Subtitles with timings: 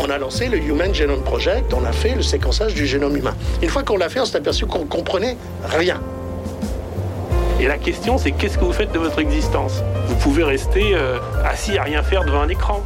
[0.00, 3.34] On a lancé le Human Genome Project, on a fait le séquençage du génome humain.
[3.62, 6.00] Une fois qu'on l'a fait, on s'est aperçu qu'on comprenait rien.
[7.60, 9.82] Et la question, c'est qu'est-ce que vous faites de votre existence?
[10.06, 12.80] Vous pouvez rester euh, assis à rien faire devant un écran.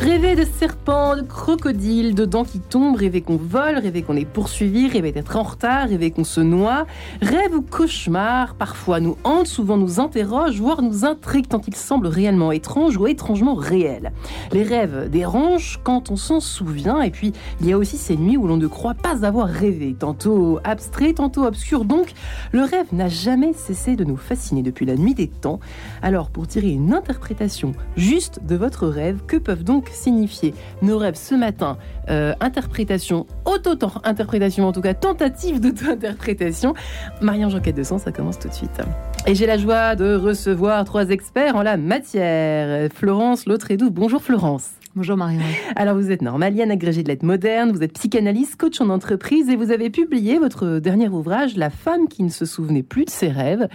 [0.00, 0.44] Rêver de
[0.84, 5.12] serpents, de crocodiles, de dents qui tombent, rêver qu'on vole, rêver qu'on est poursuivi, rêver
[5.12, 6.86] d'être en retard, rêver qu'on se noie.
[7.22, 12.06] Rêve ou cauchemar, parfois nous hante, souvent nous interroge, voire nous intrigue tant ils semblent
[12.06, 14.12] réellement étranges ou étrangement réels.
[14.52, 18.36] Les rêves dérangent quand on s'en souvient, et puis il y a aussi ces nuits
[18.36, 21.84] où l'on ne croit pas avoir rêvé, tantôt abstrait, tantôt obscur.
[21.84, 22.12] Donc
[22.52, 25.60] le rêve n'a jamais cessé de nous fasciner depuis la nuit des temps.
[26.02, 30.54] Alors pour tirer une interprétation juste de votre rêve, que peuvent donc signifier
[30.84, 31.78] nos rêves ce matin
[32.10, 36.74] Euh, Interprétation, auto-interprétation, en tout cas tentative d'auto-interprétation.
[37.22, 38.82] Jean-Quête de Sens, ça commence tout de suite.
[39.26, 42.90] Et j'ai la joie de recevoir trois experts en la matière.
[42.92, 43.90] Florence Lautredou.
[43.90, 44.72] Bonjour Florence.
[44.96, 45.42] Bonjour Marianne.
[45.74, 49.56] Alors vous êtes normalienne, agrégée de lettres modernes, vous êtes psychanalyste, coach en entreprise et
[49.56, 53.28] vous avez publié votre dernier ouvrage, La femme qui ne se souvenait plus de ses
[53.28, 53.66] rêves,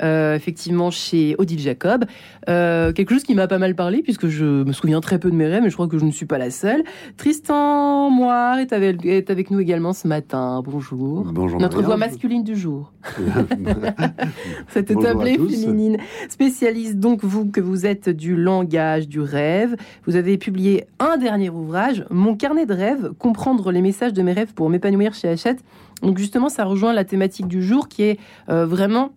[0.00, 2.04] effectivement chez Odile Jacob.
[2.48, 5.34] Euh, quelque chose qui m'a pas mal parlé puisque je me souviens très peu de
[5.34, 6.84] mes rêves, mais je crois que je ne suis pas la seule.
[7.16, 10.62] Tristan Moire est avec, est avec nous également ce matin.
[10.64, 11.24] Bonjour.
[11.32, 11.60] Bonjour.
[11.60, 12.92] Notre voix masculine du jour.
[14.68, 15.98] Cette tablée féminine.
[16.28, 19.76] Spécialiste donc vous que vous êtes du langage, du rêve.
[20.06, 24.32] Vous avez publié un dernier ouvrage, Mon carnet de rêves, comprendre les messages de mes
[24.32, 25.64] rêves pour m'épanouir chez Hachette.
[26.02, 28.18] Donc justement, ça rejoint la thématique du jour qui est
[28.48, 29.12] euh, vraiment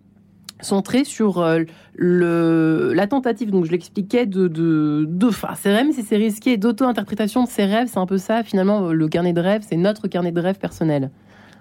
[0.62, 1.60] centrée sur euh,
[1.94, 6.56] le, la tentative, donc je l'expliquais, de, de, de enfin, c'est vrai, mais c'est risqué,
[6.56, 10.08] d'auto-interprétation de ses rêves, c'est un peu ça, finalement, le carnet de rêves, c'est notre
[10.08, 11.10] carnet de rêves personnel.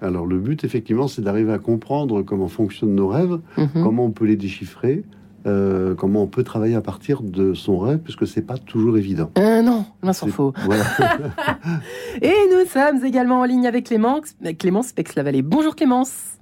[0.01, 3.83] Alors le but, effectivement, c'est d'arriver à comprendre comment fonctionnent nos rêves, Mhm.
[3.83, 5.03] comment on peut les déchiffrer,
[5.45, 9.29] euh, comment on peut travailler à partir de son rêve, puisque c'est pas toujours évident.
[9.37, 10.53] Euh, non, loin s'en faut.
[10.65, 10.83] Voilà.
[12.21, 15.41] Et nous sommes également en ligne avec Clémence, Clémence Pex-Lavallée.
[15.41, 16.38] Bonjour Clémence.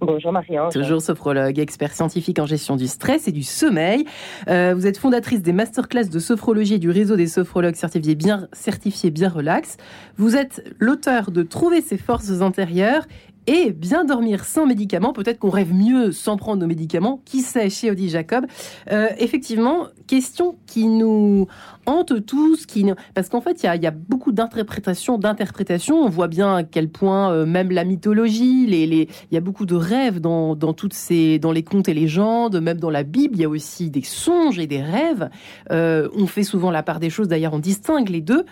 [0.00, 0.72] Bonjour Marie-Ange.
[0.72, 4.06] Toujours sophrologue, expert scientifique en gestion du stress et du sommeil.
[4.48, 8.48] Euh, vous êtes fondatrice des masterclass de sophrologie et du réseau des sophrologues certifiés bien,
[8.52, 9.76] certifiés bien relax.
[10.16, 13.06] Vous êtes l'auteur de Trouver ses forces intérieures
[13.46, 15.12] et bien dormir sans médicaments.
[15.12, 17.20] Peut-être qu'on rêve mieux sans prendre nos médicaments.
[17.24, 18.46] Qui sait chez Odile Jacob
[18.90, 21.46] Euh, Effectivement, question qui nous
[21.86, 25.96] hante tous, qui parce qu'en fait, il y a, beaucoup d'interprétations, d'interprétations.
[25.96, 29.74] On voit bien à quel point euh, même la mythologie, il y a beaucoup de
[29.74, 33.44] rêves dans, toutes ces, dans les contes et légendes, même dans la Bible, il y
[33.44, 35.30] a aussi des songes et des rêves.
[35.70, 37.28] Euh, on fait souvent la part des choses.
[37.28, 38.44] D'ailleurs, on distingue les deux.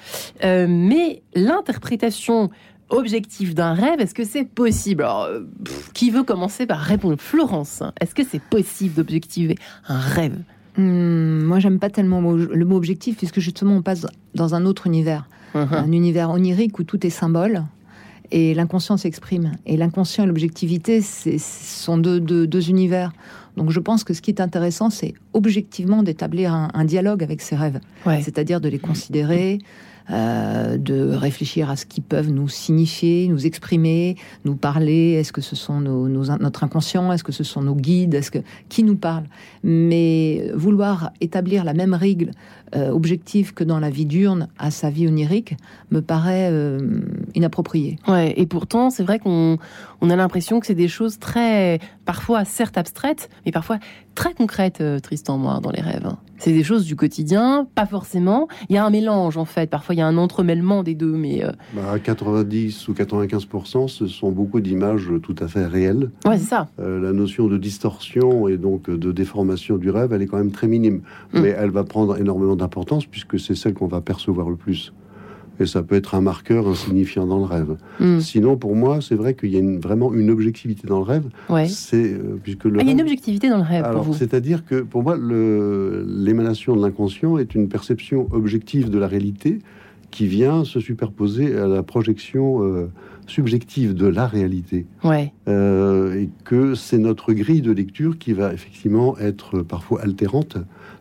[0.43, 2.51] Mais l'interprétation
[2.91, 5.03] objective d'un rêve, est-ce que c'est possible?
[5.03, 7.17] Alors, euh, pff, qui veut commencer par répondre?
[7.19, 9.57] Florence, est-ce que c'est possible d'objectiver
[9.89, 10.37] un rêve?
[10.79, 14.87] Hum, moi, j'aime pas tellement le mot- objectif, puisque justement, on passe dans un autre
[14.87, 15.29] univers.
[15.55, 17.65] Un univers onirique où tout est symbole
[18.31, 19.53] et l'inconscient s'exprime.
[19.67, 23.13] Et l'inconscient et l'objectivité, sont deux, deux- deux univers.
[23.57, 27.41] Donc je pense que ce qui est intéressant, c'est objectivement d'établir un, un dialogue avec
[27.41, 27.81] ces rêves.
[28.07, 28.21] Ouais.
[28.23, 29.59] C'est-à-dire de les considérer,
[30.11, 35.13] euh, de réfléchir à ce qu'ils peuvent nous signifier, nous exprimer, nous parler.
[35.13, 37.13] Est-ce que ce sont nos, notre inconscient?
[37.13, 38.15] Est-ce que ce sont nos guides?
[38.15, 38.39] Est-ce que
[38.69, 39.25] qui nous parle
[39.63, 42.31] Mais vouloir établir la même règle
[42.77, 45.57] euh, objective que dans la vie diurne à sa vie onirique
[45.91, 47.01] me paraît euh,
[47.35, 47.99] inapproprié.
[48.07, 49.57] Ouais, et pourtant, c'est vrai qu'on
[50.03, 53.79] on a l'impression que c'est des choses très, parfois certes abstraites, mais parfois
[54.15, 56.11] très concrètes, euh, Tristan, moi, dans les rêves.
[56.39, 58.49] C'est des choses du quotidien, pas forcément.
[58.69, 59.69] Il y a un mélange, en fait.
[59.69, 63.89] Parfois, il y a un entremêlement des deux, mais euh, Bah, à 90 ou 95%,
[63.89, 66.11] ce sont beaucoup d'images tout à fait réelles.
[66.27, 66.69] ouais, c'est ça.
[66.81, 70.53] Euh, la notion de distorsion et donc de déformation du rêve, elle est quand même
[70.53, 71.03] très minime.
[71.33, 71.41] Mm.
[71.41, 74.93] Mais elle va prendre énormément d'importance puisque c'est celle qu'on va percevoir le plus.
[75.61, 77.77] Et ça peut être un marqueur insignifiant dans le rêve.
[77.99, 78.21] Mm.
[78.21, 81.25] Sinon, pour moi, c'est vrai qu'il y a une- vraiment une objectivité dans le rêve.
[81.49, 81.67] Ouais.
[81.67, 84.03] C'est euh, puisque le Ah, il y a une objectivité dans le rêve pour Alors,
[84.05, 84.15] vous.
[84.15, 85.17] c'est-à-dire que pour moi,
[86.07, 89.59] l'émanation de l'inconscient est une perception objective de la réalité
[90.11, 92.87] qui vient se superposer à la projection euh,
[93.29, 94.87] subjective de la réalité.
[95.05, 95.33] Ouais.
[95.49, 100.57] Euh, et que c'est notre grille de lecture qui va effectivement être parfois altérante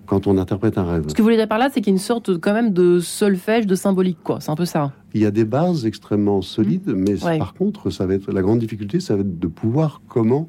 [0.06, 1.06] quand on interprète un rêve.
[1.08, 2.72] Ce que vous voulez dire par là, c'est qu'il y a une sorte quand même
[2.72, 4.40] de solfège, de symbolique, quoi.
[4.40, 4.94] C'est un peu ça.
[5.14, 7.38] Il y a des bases extrêmement solides, mais Ouais.
[7.40, 10.48] par contre, ça va être la grande difficulté, ça va être de pouvoir comment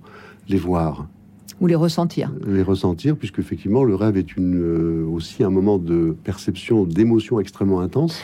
[0.49, 1.09] les voir,
[1.61, 2.31] Ou les ressentir.
[2.47, 7.41] les ressentir, puisque effectivement le rêve est une, euh, aussi un moment de perception, d'émotion
[7.41, 8.21] extrêmement intense.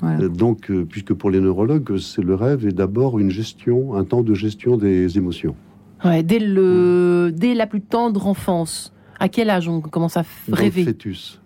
[0.00, 0.20] Voilà.
[0.24, 4.04] Euh, Donc, euh, puisque pour les neurologues, c'est le rêve est d'abord une gestion, un
[4.04, 5.54] temps de gestion des émotions.
[6.04, 8.92] Ouais, dès, le, dès la plus tendre enfance.
[9.18, 10.84] À quel âge on commence à Dans le rêver?
[10.84, 11.40] fœtus.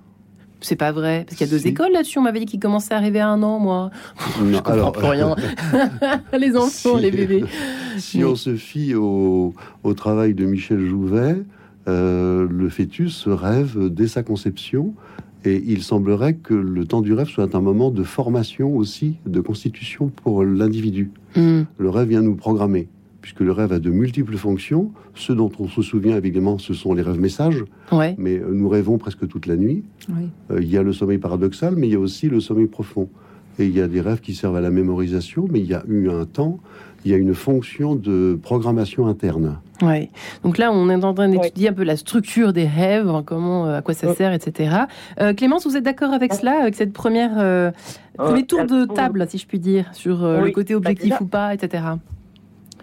[0.60, 1.24] C'est pas vrai.
[1.26, 1.68] Parce qu'il y a deux Si.
[1.68, 2.18] écoles là-dessus.
[2.18, 3.90] On m'avait dit qu'ils commençaient à rêver à un an, moi.
[4.42, 5.34] Non, comprends plus rien.
[6.38, 7.02] les enfants, Si.
[7.02, 7.44] les bébés.
[7.98, 9.54] Si on se fie au,
[9.84, 11.42] au travail de Michel Jouvet,
[11.86, 14.94] euh, le fœtus rêve dès sa conception.
[15.44, 19.40] Et il semblerait que le temps du rêve soit un moment de formation aussi, de
[19.40, 21.10] constitution pour l'individu.
[21.36, 21.62] Hmm.
[21.78, 22.88] Le rêve vient nous programmer,
[23.20, 24.90] puisque le rêve a de multiples fonctions.
[25.14, 27.62] Ceux dont on se souvient évidemment, ce sont les rêves messages,
[27.92, 28.14] Ouais.
[28.18, 29.82] mais euh, nous rêvons presque toute la nuit.
[30.08, 30.28] Oui.
[30.50, 33.08] Euh, il y a le sommeil paradoxal, mais il y a aussi le sommeil profond.
[33.58, 35.84] Et il y a des rêves qui servent à la mémorisation, mais il y a
[35.86, 36.58] eu un temps,
[37.04, 39.58] il y a une fonction de programmation interne.
[39.82, 40.10] Ouais.
[40.42, 43.78] Donc là, on est en train d'étudier un peu la structure des rêves, comment, euh,
[43.78, 44.76] à quoi ça sert, etc.
[45.20, 47.70] Euh, Clémence, vous êtes d'accord avec cela, avec cette première euh,
[48.16, 51.10] premier tour de table, si je puis dire, sur euh, Oui, le côté bah, objectif
[51.10, 51.82] déjà- ou pas, etc.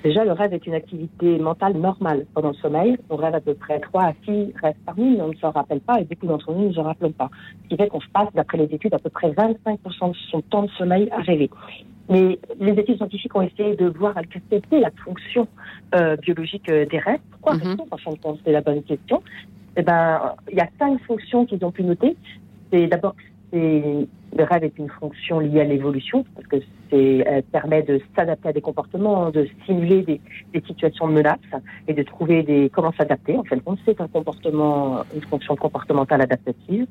[0.04, 2.98] Déjà, le rêve est une activité mentale normale pendant le sommeil.
[3.12, 5.52] On rêve à peu près 3 à 6 rêves par nuit, mais on ne s'en
[5.52, 7.30] rappelle pas et beaucoup d'entre nous ne s'en rappellent pas.
[7.64, 10.42] Ce qui fait qu'on se passe, d'après les études, à peu près 25% de son
[10.42, 11.52] temps de sommeil à rêver.
[12.12, 15.48] Mais les études scientifiques ont essayé de voir quelle était la fonction
[15.96, 17.22] euh, biologique euh, des rêves.
[17.32, 17.62] Pourquoi Mhm.
[17.62, 19.24] rêve-t-on En fin c'est la bonne question.
[19.78, 22.18] Eh ben, il y a cinq fonctions qu'ils ont pu noter.
[22.72, 23.16] C'est d'abord
[23.54, 26.58] le rêve est une fonction liée à l'évolution parce que
[26.90, 30.22] c'est euh, permet de s'adapter à des comportements, de simuler des,
[30.54, 31.40] des situations de menace
[31.88, 33.38] et de trouver des comment s'adapter.
[33.38, 36.88] En fin de compte, c'est un comportement, une fonction comportementale adaptative.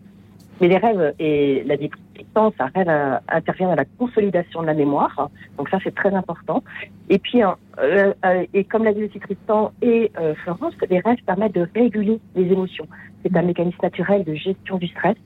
[0.61, 4.75] Mais les rêves et la distance, un rêve euh, intervient à la consolidation de la
[4.75, 5.31] mémoire.
[5.57, 6.62] Donc ça, c'est très important.
[7.09, 11.23] Et puis, euh, euh, et comme l'a dit aussi Tristan et euh, Florence, les rêves
[11.25, 12.87] permettent de réguler les émotions.
[13.23, 15.17] C'est un mécanisme naturel de gestion du stress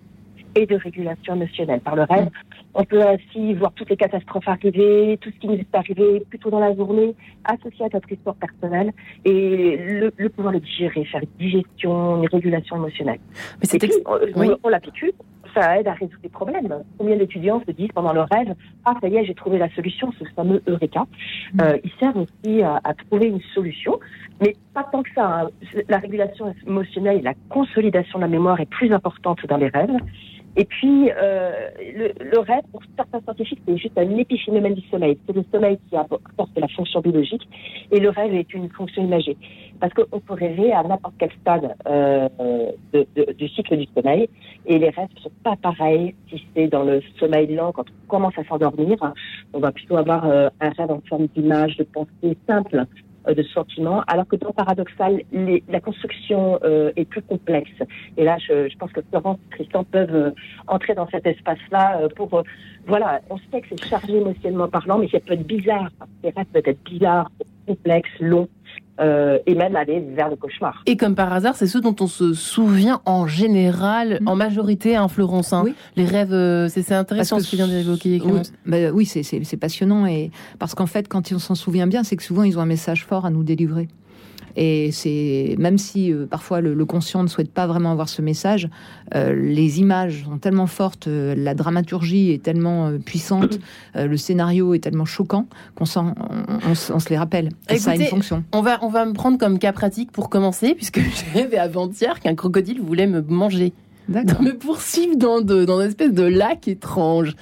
[0.54, 1.80] et de régulation émotionnelle.
[1.80, 2.28] Par le rêve,
[2.74, 6.50] on peut ainsi voir toutes les catastrophes arriver, tout ce qui nous est arrivé plutôt
[6.50, 8.92] dans la journée, associé à notre histoire personnelle,
[9.24, 13.20] et le, le pouvoir le digérer, faire une digestion, une régulation émotionnelle.
[13.60, 14.48] Mais c'est ex- on, oui.
[14.62, 15.12] on l'a vécu,
[15.54, 16.82] ça aide à résoudre des problèmes.
[16.98, 18.54] Combien d'étudiants se disent pendant leur rêve,
[18.84, 21.04] ah ça y est, j'ai trouvé la solution, ce fameux Eureka.
[21.62, 24.00] Euh, ils servent aussi à, à trouver une solution,
[24.40, 25.42] mais pas tant que ça.
[25.42, 25.48] hein.
[25.88, 29.94] La régulation émotionnelle et la consolidation de la mémoire est plus importante dans les rêves.
[30.56, 35.18] Et puis, euh, le, le rêve, pour certains scientifiques, c'est juste un épiphénomène du sommeil.
[35.26, 36.22] C'est le sommeil qui apporte
[36.56, 37.42] la fonction biologique,
[37.90, 39.36] et le rêve est une fonction imagée.
[39.80, 42.28] Parce qu'on peut rêver à n'importe quel stade euh,
[42.92, 44.28] du cycle du sommeil,
[44.66, 48.06] et les rêves ne sont pas pareils si c'est dans le sommeil lent, quand on
[48.08, 48.96] commence à s'endormir.
[49.52, 52.84] On va plutôt avoir euh, un rêve en forme d'image, de pensée simple,
[53.28, 57.78] euh, de sentiments, alors que dans Paradoxal, les- la construction euh, est plus complexe.
[58.16, 60.30] Et là, je, je pense que Florence et Tristan peuvent euh,
[60.66, 62.32] entrer dans cet espace-là euh, pour...
[62.34, 62.42] euh,
[62.86, 65.88] voilà, on sait que c'est chargé émotionnellement parlant, mais ça peut être bizarre.
[66.22, 67.30] Rêves peuvent être bizarres,
[67.66, 68.48] complexes, longs,
[69.00, 70.82] euh, et même aller vers le cauchemar.
[70.86, 75.08] Et comme par hasard, c'est ceux dont on se souvient en général, en majorité, hein,
[75.08, 75.52] Florence.
[75.52, 75.62] hein.
[75.64, 75.74] Oui.
[75.96, 80.30] Les rêves, euh, c'est intéressant ce que viens d'évoquer, Oui, bah oui, c'est passionnant et
[80.58, 83.04] parce qu'en fait, quand on s'en souvient bien, c'est que souvent ils ont un message
[83.04, 83.88] fort à nous délivrer.
[84.56, 88.22] Et c'est même si euh, parfois le, le conscient ne souhaite pas vraiment avoir ce
[88.22, 88.68] message,
[89.14, 93.58] euh, les images sont tellement fortes, euh, la dramaturgie est tellement puissante,
[93.96, 96.14] le scénario est tellement choquant qu'on on,
[96.70, 97.48] on se- on se les rappelle.
[97.68, 98.44] Et ça a une fonction.
[98.52, 101.00] On va, on va me prendre comme cas pratique pour commencer, puisque
[101.34, 103.72] j'ai rêvé avant-hier qu'un crocodile voulait me manger,
[104.08, 104.42] D'accord.
[104.42, 107.34] me poursuivre dans, de, dans une espèce de lac étrange.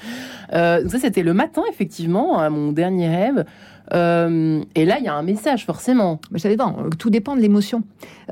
[0.52, 3.44] Euh, ça, c'était le matin, effectivement, à mon dernier rêve.
[3.94, 6.20] Euh, et là, il y a un message, forcément.
[6.30, 6.76] Mais ça dépend.
[6.98, 7.82] Tout dépend de l'émotion.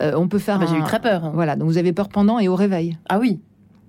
[0.00, 0.58] Euh, on peut faire.
[0.58, 1.30] Bah, J'ai eu très peur.
[1.34, 1.56] Voilà.
[1.56, 2.96] Donc vous avez peur pendant et au réveil.
[3.08, 3.40] Ah oui.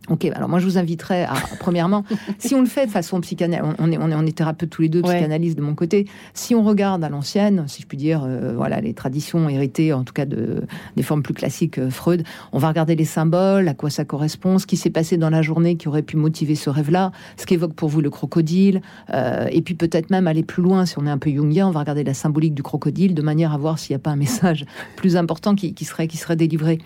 [0.10, 2.04] Ok, alors moi je vous inviterais à, premièrement,
[2.40, 4.82] si on le fait de façon psychanalyse, on est, on est, on est thérapeute tous
[4.82, 5.14] les deux, Ouais.
[5.16, 8.82] psychanalyste de mon côté, si on regarde à l'ancienne, si je puis dire, euh, voilà,
[8.82, 10.64] les traditions héritées, en tout cas de,
[10.96, 14.58] des formes plus classiques, euh, Freud, on va regarder les symboles, à quoi ça correspond,
[14.58, 17.74] ce qui s'est passé dans la journée qui aurait pu motiver ce rêve-là, ce qu'évoque
[17.74, 18.82] pour vous le crocodile,
[19.14, 21.72] euh, et puis peut-être même aller plus loin, si on est un peu jungien, on
[21.72, 24.16] va regarder la symbolique du crocodile, de manière à voir s'il n'y a pas un
[24.16, 24.66] message
[24.96, 26.80] plus important qui, qui serait, qui serait délivré.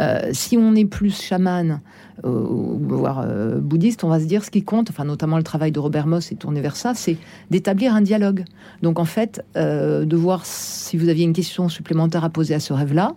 [0.00, 1.80] Euh, si on est plus chaman,
[2.24, 2.46] euh,
[2.80, 5.80] voire euh, bouddhiste, on va se dire ce qui compte, enfin notamment le travail de
[5.80, 7.16] Robert Moss est tourné vers ça, c'est
[7.50, 8.44] d'établir un dialogue.
[8.82, 12.60] Donc en fait, euh, de voir si vous aviez une question supplémentaire à poser à
[12.60, 13.14] ce rêve-là,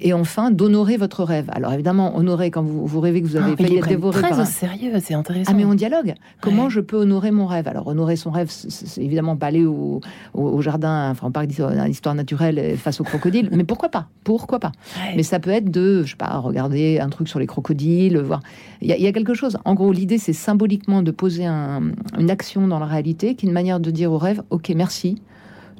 [0.00, 1.46] et enfin d'honorer votre rêve.
[1.52, 4.30] Alors évidemment, honorer quand vous, vous rêvez que vous avez Ah, failli être dévoré très
[4.30, 4.44] par au un...
[4.44, 5.52] sérieux, c'est intéressant.
[5.52, 6.14] Ah mais on dialogue.
[6.40, 6.70] Comment Ouais.
[6.70, 7.68] je peux honorer mon rêve?
[7.68, 10.00] Alors honorer son rêve, c'est- évidemment pas aller au,
[10.34, 13.48] au- au jardin, enfin au parc d'histoire naturelle euh, face aux crocodiles.
[13.52, 14.08] mais pourquoi pas?
[14.24, 14.72] Pourquoi pas?
[14.96, 15.14] Ouais.
[15.16, 18.40] Mais ça peut être de, je sais pas, regarder un truc sur les crocodiles, voir.
[18.80, 19.58] Il y, a- il y a quelque chose.
[19.64, 21.82] En gros, l'idée c'est symboliquement de poser un-
[22.18, 25.22] une action dans la réalité, qui est une manière de dire au rêve, ok, merci.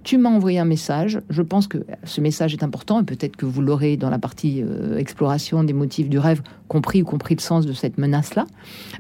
[0.05, 1.21] Tu m'as envoyé un message.
[1.31, 4.63] Je pense que ce message est important et peut-être que vous l'aurez dans la partie
[4.63, 8.47] euh, exploration des motifs du rêve compris ou compris le sens de cette menace-là.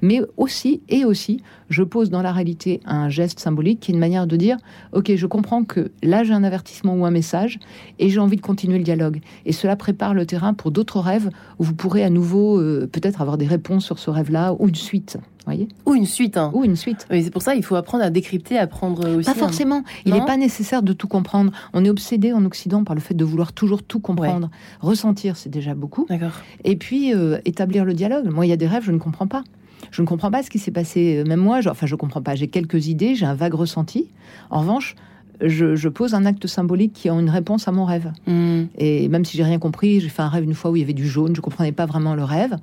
[0.02, 4.00] Mais aussi, et aussi, je pose dans la réalité un geste symbolique qui est une
[4.00, 4.58] manière de dire
[4.92, 7.58] Ok, je comprends que là j'ai un avertissement ou un message
[7.98, 9.20] et j'ai envie de continuer le dialogue.
[9.46, 13.22] Et cela prépare le terrain pour d'autres rêves où vous pourrez à nouveau euh, peut-être
[13.22, 15.16] avoir des réponses sur ce rêve-là ou une suite.
[15.44, 16.36] Voyez Ou une suite.
[16.36, 16.52] Hein.
[16.54, 17.06] Ou une suite.
[17.10, 19.24] Oui, c'est pour ça il faut apprendre à décrypter, apprendre aussi.
[19.24, 19.34] Pas hein.
[19.34, 19.82] forcément.
[20.04, 21.50] Il n'est pas nécessaire de tout comprendre.
[21.72, 24.50] On est obsédé en Occident par le fait de vouloir toujours tout comprendre.
[24.80, 26.06] Ressentir, c'est déjà beaucoup.
[26.08, 26.32] D'accord.
[26.64, 28.28] Et puis euh, établir le dialogue.
[28.30, 29.44] Moi, il y a des rêves, je ne comprends pas.
[29.90, 31.18] Je ne comprends pas ce qui s'est passé.
[31.18, 32.34] euh, Même moi, je- enfin, je comprends pas.
[32.34, 34.08] J'ai quelques idées, j'ai un vague ressenti.
[34.50, 34.94] En revanche,
[35.40, 38.12] je, je pose un acte symbolique qui a une réponse à mon rêve.
[38.28, 38.64] Hmm.
[38.78, 40.82] Et même si j'ai rien compris, j'ai fait un rêve une fois où il y
[40.82, 42.56] avait du jaune, je comprenais pas vraiment le rêve.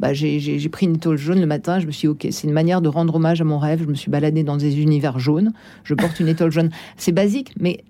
[0.00, 2.52] Bah, j'ai- pris une étoile jaune le matin, je me suis dit, ok, c'est une
[2.52, 3.82] manière de rendre hommage à mon rêve.
[3.84, 5.52] Je me suis baladée dans des univers jaunes,
[5.84, 6.70] je porte une étoile jaune.
[6.96, 7.84] C'est basique, mais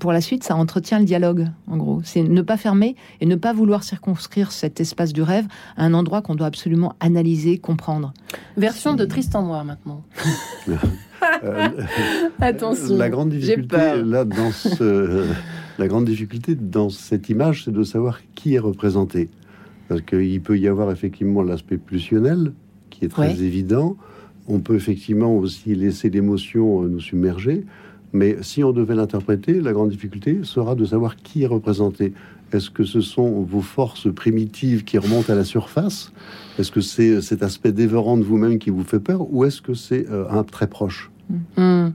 [0.00, 2.00] pour la suite, ça entretient le dialogue, en gros.
[2.04, 5.46] C'est ne pas fermer et ne pas vouloir circonscrire cet espace du rêve
[5.76, 8.12] à un endroit qu'on doit absolument analyser, comprendre.
[8.56, 10.02] Version de Tristan Noir maintenant.
[11.44, 11.68] Euh,
[12.40, 12.96] Attention.
[12.96, 14.04] La grande difficulté peur.
[14.04, 15.26] là dans ce,
[15.78, 19.28] la grande difficulté dans cette image, c'est de savoir qui est représenté,
[19.88, 22.52] parce qu'il peut y avoir effectivement l'aspect pulsionnel
[22.90, 23.40] qui est très Ouais.
[23.44, 23.96] évident.
[24.48, 27.64] On peut effectivement aussi laisser l'émotion euh, nous submerger,
[28.12, 32.12] mais si on devait l'interpréter, la grande difficulté sera de savoir qui est représenté.
[32.52, 36.12] Est-ce que ce sont vos forces primitives qui remontent à la surface?
[36.58, 39.32] Est-ce que c'est cet aspect dévorant de vous-même qui vous fait peur?
[39.32, 41.10] Ou est-ce que c'est euh, un très proche?
[41.56, 41.90] Hmm.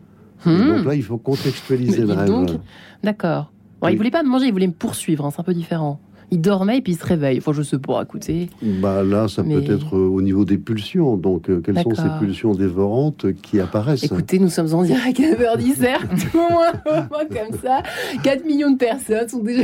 [0.45, 0.67] Hmm.
[0.67, 2.59] donc là, il faut contextualiser le rêve.
[3.03, 3.51] D'accord.
[3.81, 5.25] Bon, Il voulait pas me manger, il voulait me poursuivre.
[5.25, 5.99] hein, c'est un peu différent.
[6.35, 7.37] Il dormait et puis il se réveille.
[7.37, 8.01] Enfin, je sais pas.
[8.03, 8.49] Écoutez.
[8.61, 11.15] Bah là, ça Mais- peut être euh, au niveau des pulsions.
[11.15, 15.33] Donc, euh, quelles sont ces pulsions dévorantes qui apparaissent Écoutez, nous sommes en direct à
[15.37, 16.01] Beurre Dessert.
[16.09, 17.83] Tout le monde au moins comme ça.
[18.21, 19.63] 4 millions de personnes sont déjà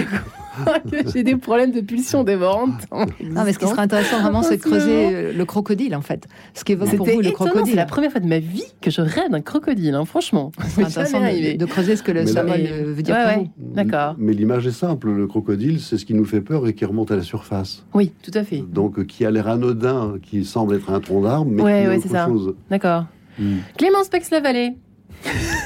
[1.13, 2.72] j'ai des problèmes de pulsion dévorante.
[2.91, 6.27] Non, mais ce qui serait intéressant vraiment, c'est de creuser euh, le crocodile, en fait.
[6.53, 7.67] Ce qu'évoque pour C'était vous le crocodile.
[7.72, 10.51] C'est la première fois de ma vie que je rêve d'un crocodile, hein, franchement.
[10.67, 13.50] C'est intéressant de, de creuser ce que le symbole euh, veut dire Ouais, pour ouais.
[13.58, 14.15] D'accord.
[14.17, 15.10] Mais l'image est simple.
[15.12, 17.86] Le crocodile, c'est ce qui nous fait peur et qui remonte à la surface.
[17.93, 18.58] Oui, tout à fait.
[18.62, 21.91] Donc, euh, qui a l'air anodin, qui semble être un tronc d'arbre, mais Ouais, qui
[21.93, 22.25] est autre ça.
[22.27, 22.55] chose.
[22.70, 23.05] D'accord.
[23.39, 23.58] Mm.
[23.77, 24.74] Clémence Pex-Lavallée.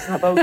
[0.10, 0.36] Ah bah,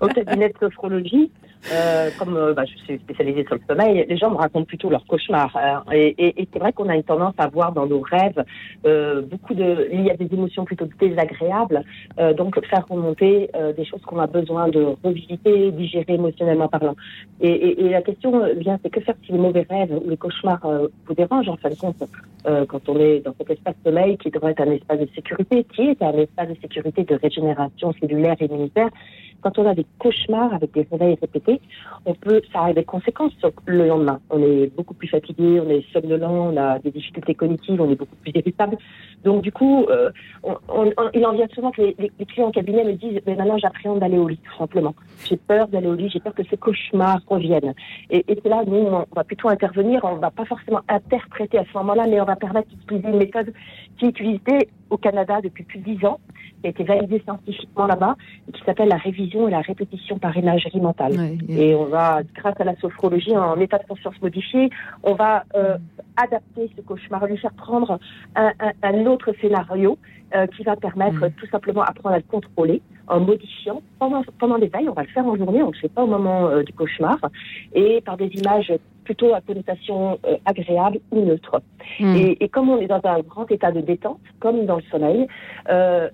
[0.00, 1.30] au, au cabinet de sophrologie,
[1.70, 4.90] euh, comme euh, bah, je suis spécialisée sur le sommeil, les gens me racontent plutôt
[4.90, 5.56] leurs cauchemars.
[5.56, 5.84] hein.
[5.92, 8.44] et et, et c'est vrai qu'on a une tendance à voir dans nos rêves
[8.86, 9.88] euh, beaucoup de...
[9.92, 11.82] Il y a des émotions plutôt désagréables,
[12.18, 16.96] euh, donc faire remonter euh, des choses qu'on a besoin de revisiter, digérer émotionnellement parlant.
[17.40, 20.16] Et, et, la question euh, vient, c'est que faire si les mauvais rêves ou les
[20.16, 22.02] cauchemars euh, vous dérangent en fin de compte?
[22.46, 25.64] Euh, quand on est dans cet espace sommeil qui devrait être un espace de sécurité,
[25.74, 28.88] qui est un espace de sécurité de régénération cellulaire et immunitaire
[29.42, 31.60] quand on a des cauchemars avec des réveils répétés,
[32.06, 33.32] on peut, ça a des conséquences
[33.66, 34.20] le lendemain.
[34.30, 37.96] On est beaucoup plus fatigué, on est somnolent, on a des difficultés cognitives, on est
[37.96, 38.76] beaucoup plus irritable.
[39.24, 40.10] Donc du coup, euh,
[40.44, 43.34] on, on- il en vient souvent que les, les- clients en cabinet me disent, mais
[43.34, 44.94] maintenant j'appréhende d'aller au lit, simplement.
[45.24, 47.74] J'ai peur d'aller au lit, j'ai peur que ces cauchemars reviennent.
[48.10, 51.76] Et, et là, nous, on va plutôt intervenir, on va pas forcément interpréter à ce
[51.78, 53.52] moment-là, mais on va permettre d'utiliser une méthode
[53.98, 56.18] qui est utilisée au Canada depuis plus de dix ans,
[56.60, 58.16] qui a été validée scientifiquement là-bas,
[58.48, 61.12] et qui s'appelle la révision et la répétition par imagerie mentale.
[61.12, 64.70] Ouais, et- Et on va, grâce à la sophrologie, en état de conscience modifié,
[65.02, 65.76] on va euh,
[66.16, 67.98] adapter ce cauchemar, lui faire prendre
[68.36, 69.98] un, un- un autre scénario
[70.34, 71.32] euh, qui va permettre Mm.
[71.32, 74.88] tout simplement apprendre à le contrôler en modifiant pendant, pendant l'éveil.
[74.88, 76.72] On va le faire en journée, on ne le fait pas au moment euh, du
[76.72, 77.18] cauchemar,
[77.74, 78.72] et par des images
[79.04, 81.60] plutôt à connotation euh, agréable ou neutre.
[81.98, 82.14] Hmm.
[82.16, 85.26] Et, et comme on est dans un grand état de détente, comme dans le sommeil,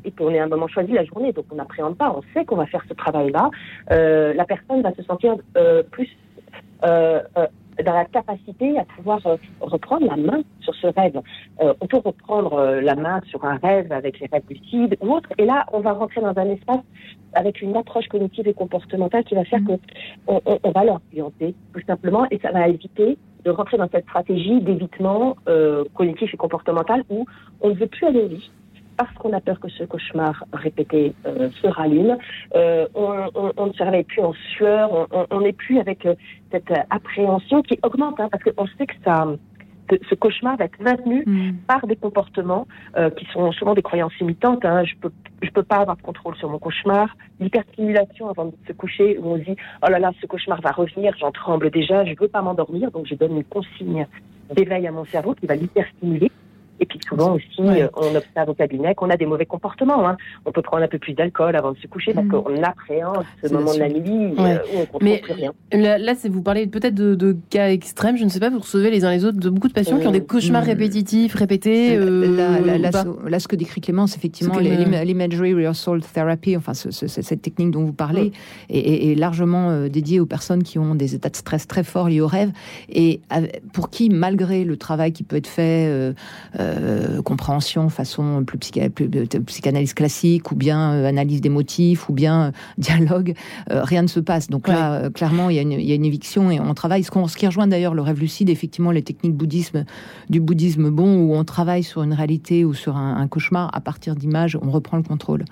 [0.05, 2.45] et qu'on est à un moment choisi la journée, donc on n'appréhende pas, on sait
[2.45, 3.51] qu'on va faire ce travail-là,
[3.91, 5.37] la personne va se sentir
[5.91, 6.09] plus
[7.85, 11.21] dans la capacité à pouvoir euh, reprendre la main sur ce rêve.
[11.61, 15.13] Euh, on peut reprendre euh, la main sur un rêve avec les rêves lucides ou
[15.13, 16.81] autre, et là on va rentrer dans un espace
[17.35, 19.73] avec une approche cognitive et comportementale qui va faire que
[20.27, 24.05] on, on- on va l'orienter tout simplement, et ça va éviter de rentrer dans cette
[24.05, 27.25] stratégie d'évitement euh, cognitif et comportemental où
[27.61, 28.51] on ne veut plus aller au lit
[28.99, 32.19] parce qu'on a peur que ce cauchemar répété euh, se rallume.
[32.55, 36.15] Euh, on, on, on, ne se réveille plus en sueur, on n'est plus avec euh,
[36.51, 39.27] cette appréhension qui augmente, hein, parce qu'on sait que ça,
[40.09, 41.53] ce cauchemar va être maintenu mm.
[41.67, 44.65] par des comportements euh, qui sont souvent des croyances imitantes.
[44.65, 44.85] Hein.
[44.85, 45.13] Je peux,
[45.43, 47.17] je peux pas avoir de contrôle sur mon cauchemar.
[47.41, 51.15] L'hyperstimulation avant de se coucher, où on dit oh là là, ce cauchemar va revenir,
[51.19, 54.07] j'en tremble déjà, je veux pas m'endormir, donc je donne une consigne
[54.55, 56.31] d'éveil à mon cerveau qui va l'hyperstimuler.
[56.81, 60.09] Et puis souvent aussi, euh, on observe au cabinet qu'on a des mauvais comportements.
[60.09, 60.17] Hein.
[60.47, 62.31] On peut prendre un peu plus d'alcool avant de se coucher parce mm.
[62.31, 65.53] qu'on appréhende ce moment de la nuit euh, où on comprend Mais plus rien.
[65.73, 69.05] Là, là vous parlez peut-être de, cas extrêmes, je ne sais pas, vous recevez les
[69.05, 70.67] uns les autres de beaucoup de patients qui ont des cauchemars mm.
[70.67, 71.97] répétitifs, répétés.
[71.97, 77.93] Euh, là, ce que décrit Clémence, effectivement, l'imagery rehearsal therapy, enfin cette technique dont vous
[77.93, 78.33] parlez,
[78.71, 82.27] est, largement dédiée aux personnes qui ont des états de stress très forts liés au
[82.27, 82.51] rêve
[82.89, 83.21] et
[83.73, 86.15] pour qui, malgré le travail qui peut être fait,
[86.69, 92.53] euh, compréhension façon plus, euh, psychanalyse classique, ou bien euh, analyse des motifs, ou bien
[92.79, 93.35] dialogue,
[93.69, 94.49] rien ne se passe.
[94.49, 97.03] Donc là, clairement, il y, a une, éviction et on travaille.
[97.03, 99.85] Ce, ce qui rejoint d'ailleurs le rêve lucide, effectivement, les techniques bouddhisme,
[100.31, 104.15] du bouddhisme bon, où on travaille sur une réalité ou sur un, cauchemar à partir
[104.15, 105.45] d'images, on reprend le contrôle.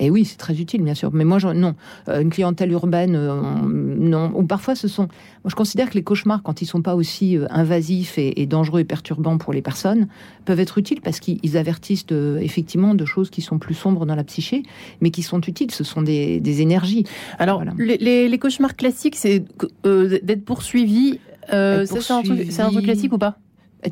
[0.00, 1.10] Et oui, c'est très utile, bien sûr.
[1.12, 1.74] Mais moi, non,
[2.08, 4.32] une clientèle urbaine, non.
[4.34, 5.08] Ou parfois, ce sont.
[5.44, 8.84] Moi, je considère que les cauchemars, quand ils sont pas aussi invasifs et dangereux et
[8.84, 10.08] perturbants pour les personnes,
[10.44, 12.06] peuvent être utiles parce qu'ils avertissent
[12.40, 14.62] effectivement de choses qui sont plus sombres dans la psyché,
[15.00, 15.70] mais qui sont utiles.
[15.70, 17.04] Ce sont des, énergies.
[17.38, 19.44] Alors, les, cauchemars classiques, c'est
[19.86, 21.18] euh, d'être poursuivi.
[21.52, 23.38] Euh, c'est un, truc classique ou pas?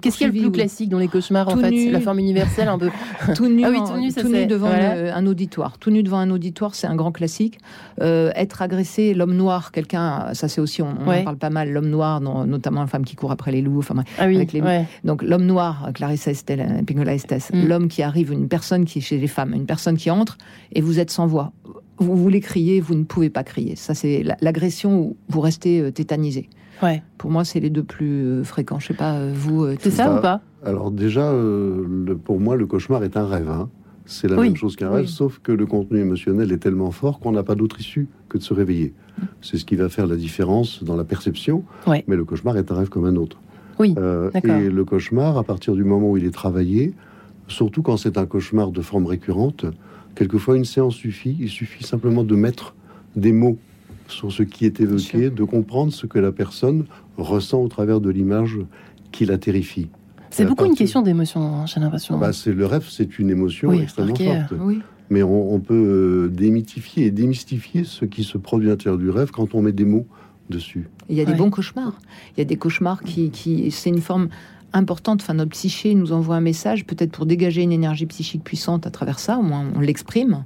[0.01, 2.79] Qu'est-ce qui est le plus classique dans les cauchemars en fait La forme universelle un
[2.79, 2.91] peu.
[3.35, 5.79] tout nu, ah oui, tout nu, tout nu devant un auditoire.
[5.79, 7.59] Tout nu devant un auditoire, c'est un grand classique.
[8.01, 11.89] Euh, être agressé, l'homme noir, quelqu'un, ça c'est aussi, on, en parle pas mal, l'homme
[11.89, 14.63] noir, notamment une femme qui court après les loups, enfin ah oui, avec les
[15.05, 17.67] Donc l'homme noir, Clarissa Estelle, euh, Pingola Estes, mm.
[17.67, 20.37] l'homme qui arrive, une personne qui est chez les femmes, une personne qui entre
[20.73, 21.53] et vous êtes sans voix.
[21.99, 23.77] Vous voulez crier, vous ne pouvez pas crier.
[23.77, 26.49] Ça c'est l'agression où vous restez euh, tétanisé.
[26.83, 27.03] Ouais.
[27.19, 28.79] Pour moi, c'est les deux plus euh, fréquents.
[28.79, 29.65] Je sais pas, euh, vous.
[29.65, 31.33] Euh, c'est ça ou pas Alors déjà,
[32.25, 33.49] pour moi, le cauchemar est un rêve.
[33.49, 33.69] Hein.
[34.05, 37.33] C'est la même chose qu'un rêve, sauf que le contenu émotionnel est tellement fort qu'on
[37.33, 38.95] n'a pas d'autre issue que de se réveiller.
[39.41, 41.65] C'est ce qui va faire la différence dans la perception.
[41.87, 43.41] Mais le cauchemar est un rêve comme un autre.
[43.79, 43.95] Oui.
[44.45, 46.95] et le cauchemar, à partir du moment où il est travaillé,
[47.49, 49.67] surtout quand c'est un cauchemar de forme récurrente,
[50.15, 51.37] quelquefois une séance suffit.
[51.41, 52.75] Il suffit simplement de mettre
[53.17, 53.59] des mots
[54.09, 56.85] sur ce qui est évoqué, de comprendre ce que la personne
[57.17, 58.59] ressent au travers de l'image
[59.13, 59.89] qui la terrifie.
[60.31, 62.19] C'est beaucoup une question d'émotion, hein, j'ai l'impression.
[62.19, 64.53] Bah, c'est le rêve, c'est une émotion extrêmement forte.
[65.09, 69.31] Mais on, peut euh, démythifier et démystifier ce qui se produit à l'intérieur du rêve
[69.31, 70.07] quand on met des mots
[70.51, 70.89] dessus.
[71.09, 71.99] Il y a des bons cauchemars.
[72.37, 74.29] Il y a des cauchemars qui, qui c'est une forme
[74.73, 75.23] importante.
[75.23, 78.91] Enfin, notre psyché nous envoie un message, peut-être pour dégager une énergie psychique puissante à
[78.91, 80.45] travers ça, au moins on l'exprime.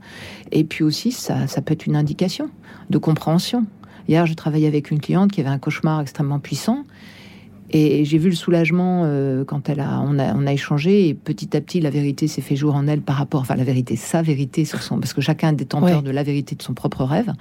[0.53, 2.51] Et puis aussi, ça, ça peut être une indication
[2.90, 3.64] de compréhension.
[4.09, 6.85] Hier, je travaillais avec une cliente qui avait un cauchemar extrêmement puissant
[7.72, 11.14] et j'ai vu le soulagement euh, quand elle a on, a, on a échangé et
[11.14, 13.94] petit à petit la vérité s'est fait jour en elle par rapport, enfin la vérité,
[13.94, 17.05] sa vérité sur son, parce que chacun est détenteur de la vérité de son propre
[17.05, 17.33] rêve.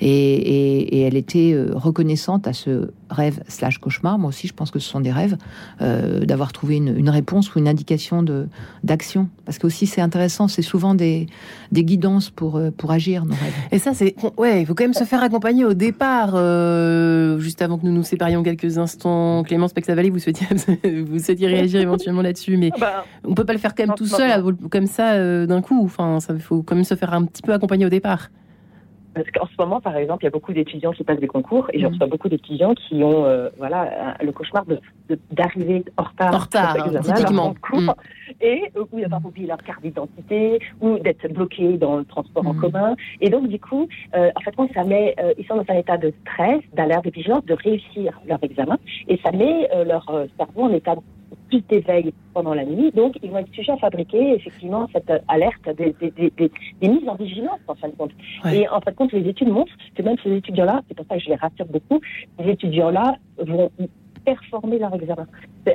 [0.00, 4.18] Et, et, et elle était euh, reconnaissante à ce rêve slash cauchemar.
[4.18, 5.36] Moi aussi, je pense que ce sont des rêves
[5.80, 8.48] euh, d'avoir trouvé une, une, réponse ou une indication de
[8.82, 9.28] d'action.
[9.44, 11.26] Parce que aussi c'est intéressant, c'est souvent des,
[11.72, 13.54] des guidances pour euh, pour agir nos rêves.
[13.72, 17.62] Et ça c'est ouais, il faut quand même se faire accompagner au départ, euh, juste
[17.62, 20.46] avant que nous nous séparions quelques instants, Clément Clémence vous souhaitiez,
[21.02, 24.06] vous souhaitiez réagir éventuellement là-dessus, mais bah, on peut pas le faire quand même tout
[24.06, 25.82] seul, comme ça, euh, d'un coup.
[25.84, 28.30] Enfin, ça faut quand même se faire un petit peu accompagner au départ.
[29.14, 31.68] Parce qu'en ce moment, par exemple, il y a beaucoup d'étudiants qui passent des concours
[31.72, 31.92] et je mm.
[31.92, 34.64] reçois beaucoup d'étudiants qui ont euh, voilà, le cauchemar
[35.30, 36.34] d'arriver de, en retard.
[36.34, 37.54] En retard, typiquement.
[37.72, 37.90] Mm.
[38.40, 42.54] Et euh, où va oublier leur carte d'identité ou d'être bloqué dans le transport en
[42.54, 42.60] mm.
[42.60, 42.96] commun.
[43.20, 46.12] Et donc, du coup, euh, en fait, ça met, ils sont dans un état de
[46.22, 48.78] stress, d'alerte, de vigilance, de réussir leur examen.
[49.08, 50.96] Et ça met leur cerveau en état
[51.48, 52.90] plus d'éveil pendant la nuit.
[52.92, 57.08] Donc, ils vont être sujets à fabriquer effectivement cette alerte des, des, des, des mises
[57.08, 58.12] en vigilance, en fin de compte.
[58.52, 61.16] Et en fin de compte, les études montrent que même ces étudiants-là, c'est pour ça
[61.16, 62.00] que je les rassure beaucoup,
[62.38, 63.70] les étudiants-là vont
[64.24, 65.26] performer leur examen.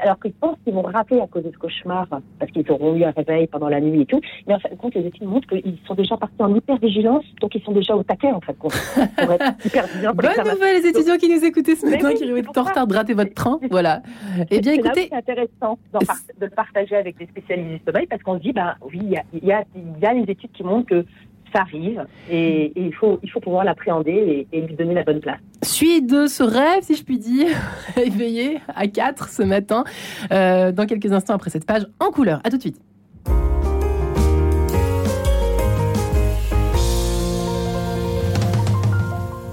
[0.02, 2.08] Alors qu'ils pensent qu'ils vont rater à cause de ce cauchemar,
[2.40, 4.22] parce qu'ils auront eu un réveil pendant la nuit et tout.
[4.48, 7.56] Mais en fin de compte, les études montrent qu'ils sont déjà partis en hyper-vigilance, donc
[7.56, 8.54] ils sont déjà au taquet, en fait.
[8.60, 12.64] Pour être hyper Bonne nouvelle, les étudiants qui nous écoutaient ce matin, qui être en
[12.64, 13.60] retard de rater votre train.
[13.70, 14.02] Voilà.
[14.50, 15.08] Eh bien, écoutez.
[15.10, 18.76] C'est intéressant de le partager avec des spécialistes du sommeil, parce qu'on se dit, ben
[18.92, 19.10] oui, il
[19.46, 21.06] y a, y, y a les études qui montrent que
[21.54, 25.20] ça arrive et, il, faut, il faut pouvoir l'appréhender et, et lui donner la bonne
[25.20, 25.40] place.
[25.62, 27.48] Suite de ce rêve, si je puis dire,
[27.98, 29.84] éveillé à 4 ce matin,
[30.32, 32.40] euh, dans quelques instants après cette page en couleur.
[32.44, 32.80] À tout de suite.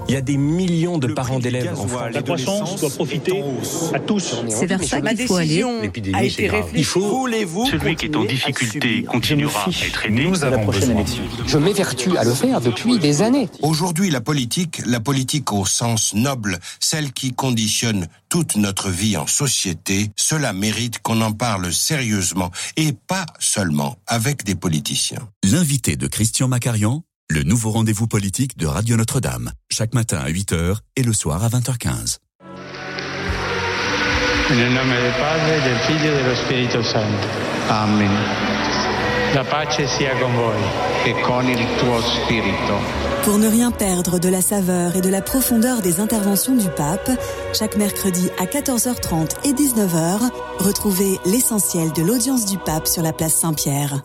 [0.09, 2.13] Il y a des millions de parents d'élèves en France.
[2.13, 3.43] La croissance doit profiter
[3.93, 4.35] à tous.
[4.47, 5.63] C'est vers ça qu'il faut aller.
[5.81, 6.69] L'épidémie, c'est grave.
[6.73, 7.27] Il faut
[7.69, 10.23] Celui qui est en difficulté continuera à être aidé.
[10.23, 11.03] Nous avons besoin.
[11.45, 13.49] Je m'évertue à le faire depuis des années.
[13.61, 19.27] Aujourd'hui, la politique, la politique au sens noble, celle qui conditionne toute notre vie en
[19.27, 25.29] société, cela mérite qu'on en parle sérieusement et pas seulement avec des politiciens.
[25.43, 30.77] L'invité de Christian Macarian, le nouveau rendez-vous politique de Radio Notre-Dame, chaque matin à 8h
[30.95, 32.17] et le soir à 20h15.
[34.49, 37.27] Nel nome del Padre, del Figlio e dello Spirito Santo.
[37.69, 38.09] Amen.
[39.33, 40.57] La pace sia con voi.
[41.05, 42.79] E con il tuo spirito.
[43.23, 47.11] Pour ne rien perdre de la saveur et de la profondeur des interventions du pape,
[47.53, 53.35] chaque mercredi à 14h30 et 19h, retrouvez l'essentiel de l'audience du pape sur la place
[53.35, 54.01] Saint-Pierre.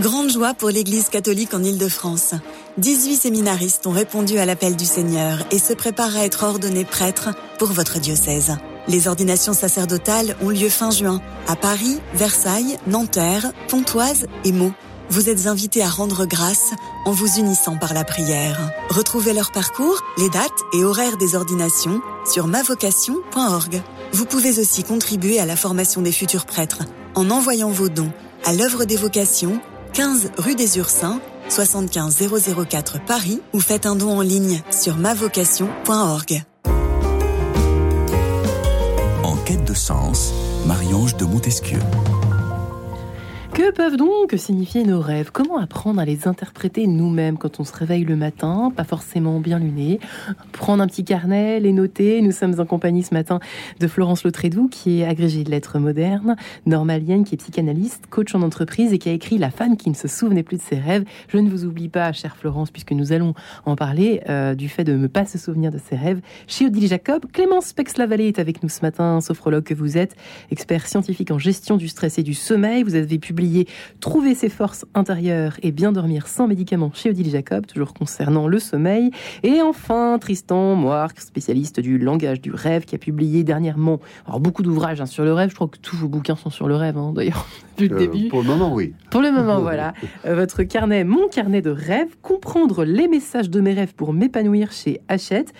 [0.00, 2.32] Grande joie pour l'Église catholique en Île-de-France.
[2.78, 7.28] 18 séminaristes ont répondu à l'appel du Seigneur et se préparent à être ordonnés prêtres
[7.58, 8.56] pour votre diocèse.
[8.88, 14.72] Les ordinations sacerdotales ont lieu fin juin à Paris, Versailles, Nanterre, Pontoise et Meaux.
[15.10, 16.70] Vous êtes invités à rendre grâce
[17.04, 18.72] en vous unissant par la prière.
[18.88, 23.82] Retrouvez leur parcours, les dates et horaires des ordinations sur mavocation.org.
[24.14, 26.84] Vous pouvez aussi contribuer à la formation des futurs prêtres
[27.14, 28.12] en envoyant vos dons
[28.46, 29.60] à l'œuvre des vocations
[29.92, 32.16] 15 rue des Ursins, 75
[32.68, 36.42] 004 Paris ou faites un don en ligne sur mavocation.org.
[39.24, 40.32] En quête de sens,
[40.66, 41.80] Marie-Ange de Montesquieu.
[43.52, 45.32] Que peuvent donc signifier nos rêves?
[45.32, 49.58] Comment apprendre à les interpréter nous-mêmes quand on se réveille le matin, pas forcément bien
[49.58, 49.98] luné?
[50.52, 52.22] Prendre un petit carnet, les noter.
[52.22, 53.40] Nous sommes en compagnie ce matin
[53.80, 58.42] de Florence Lautrédoux, qui est agrégée de lettres modernes, normalienne, qui est psychanalyste, coach en
[58.42, 61.04] entreprise et qui a écrit La femme qui ne se souvenait plus de ses rêves.
[61.28, 63.34] Je ne vous oublie pas, chère Florence, puisque nous allons
[63.66, 66.20] en parler euh, du fait de ne pas se souvenir de ses rêves.
[66.46, 70.14] Chez Odile Jacob, Clémence Pex-Lavallée est avec nous ce matin, sophrologue que vous êtes,
[70.52, 72.84] expert scientifique en gestion du stress et du sommeil.
[72.84, 73.39] Vous avez publié
[74.00, 78.58] Trouver ses forces intérieures et bien dormir sans médicaments chez Odile Jacob, toujours concernant le
[78.58, 79.10] sommeil.
[79.42, 84.62] Et enfin, Tristan Moirc, spécialiste du langage du rêve, qui a publié dernièrement alors beaucoup
[84.62, 85.50] d'ouvrages hein, sur le rêve.
[85.50, 87.46] Je crois que tous vos bouquins sont sur le rêve, hein, d'ailleurs,
[87.88, 88.28] depuis le Euh, début.
[88.28, 88.94] Pour le moment, oui.
[89.10, 89.92] Pour le moment, voilà.
[90.26, 94.72] Euh, votre carnet, mon carnet de rêves, comprendre les messages de mes rêves pour m'épanouir
[94.72, 95.52] chez Hachette.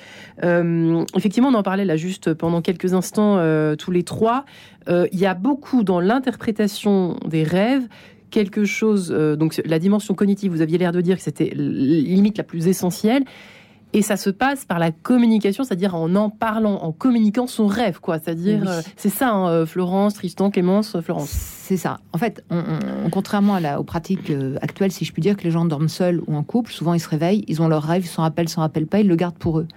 [0.45, 4.45] Euh, effectivement, on en parlait là juste pendant quelques instants, euh, tous les trois.
[4.89, 7.87] Euh, Il y a beaucoup dans l'interprétation des rêves
[8.31, 12.39] quelque chose, euh, donc la dimension cognitive, vous aviez l'air de dire que c'était limite
[12.39, 13.25] la plus essentielle.
[13.93, 17.99] Et ça se passe par la communication, c'est-à-dire en en parlant, en communiquant son rêve,
[17.99, 18.21] quoi.
[18.21, 18.69] C'est-à-dire, Oui.
[18.69, 21.60] euh, c'est ça, hein, Florence, Tristan, Clémence, Florence.
[21.71, 22.01] C'est ça.
[22.13, 22.59] En fait, on-
[23.07, 25.65] on- contrairement à la- aux pratiques euh, actuelles, si je puis dire, que les gens
[25.65, 28.23] dorment seuls ou en couple, souvent ils se réveillent, ils ont leur rêve, ils s'en
[28.23, 29.69] rappellent, s'en rappellent pas, ils le gardent pour eux.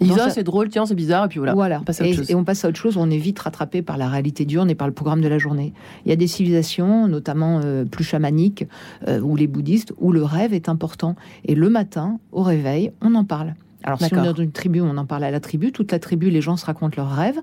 [0.00, 1.52] Ils disent, ah, ça- c'est drôle, tiens, c'est bizarre, et puis voilà.
[1.52, 1.80] Voilà.
[1.80, 2.30] on passe à autre et, chose.
[2.30, 4.74] et on passe à autre chose, on est vite rattrapé par la réalité diurne et
[4.74, 5.74] par le programme de la journée.
[6.06, 8.64] Il y a des civilisations, notamment euh, plus chamaniques,
[9.06, 11.16] euh, ou les bouddhistes, où le rêve est important.
[11.44, 13.54] Et le matin, au réveil, on en parle.
[13.84, 15.72] Alors, si on est dans une tribu, on en parle à la tribu.
[15.72, 17.40] Toute la tribu, les gens se racontent leurs rêves.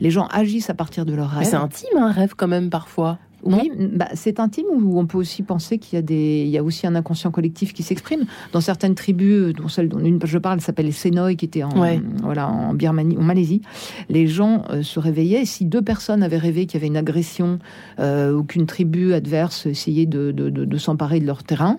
[0.00, 1.46] Les gens agissent à partir de leurs rêves.
[1.46, 3.18] c'est intime, un rêve, quand même, parfois.
[3.44, 6.50] Non Oui, bah, c'est intime ou on peut aussi penser qu'il y a des, il
[6.50, 10.20] y a aussi un inconscient collectif qui s'exprime dans certaines tribus, dont celle dont une
[10.24, 12.00] je parle s'appelle les Sénoï, qui était en, Ouais.
[12.22, 13.60] voilà, en Birmanie, en Malaisie.
[14.08, 15.44] Les gens euh, se réveillaient.
[15.44, 17.58] Si deux personnes avaient rêvé qu'il y avait une agression
[17.98, 21.78] euh, ou qu'une tribu adverse essayait de, de, de- de s'emparer de leur terrain,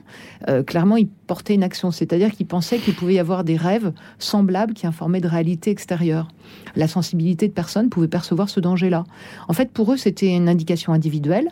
[0.50, 1.92] euh, clairement ils portaient une action.
[1.92, 6.28] C'est-à-dire qu'ils pensaient qu'il pouvait y avoir des rêves semblables qui informaient de réalité extérieure.
[6.76, 9.04] La sensibilité de personnes pouvait percevoir ce danger-là.
[9.48, 11.50] En fait, pour eux, c'était une indication individuelle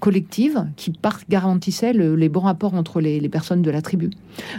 [0.00, 0.92] collective qui
[1.28, 4.10] garantissait le- les bons rapports entre les, personnes de la tribu.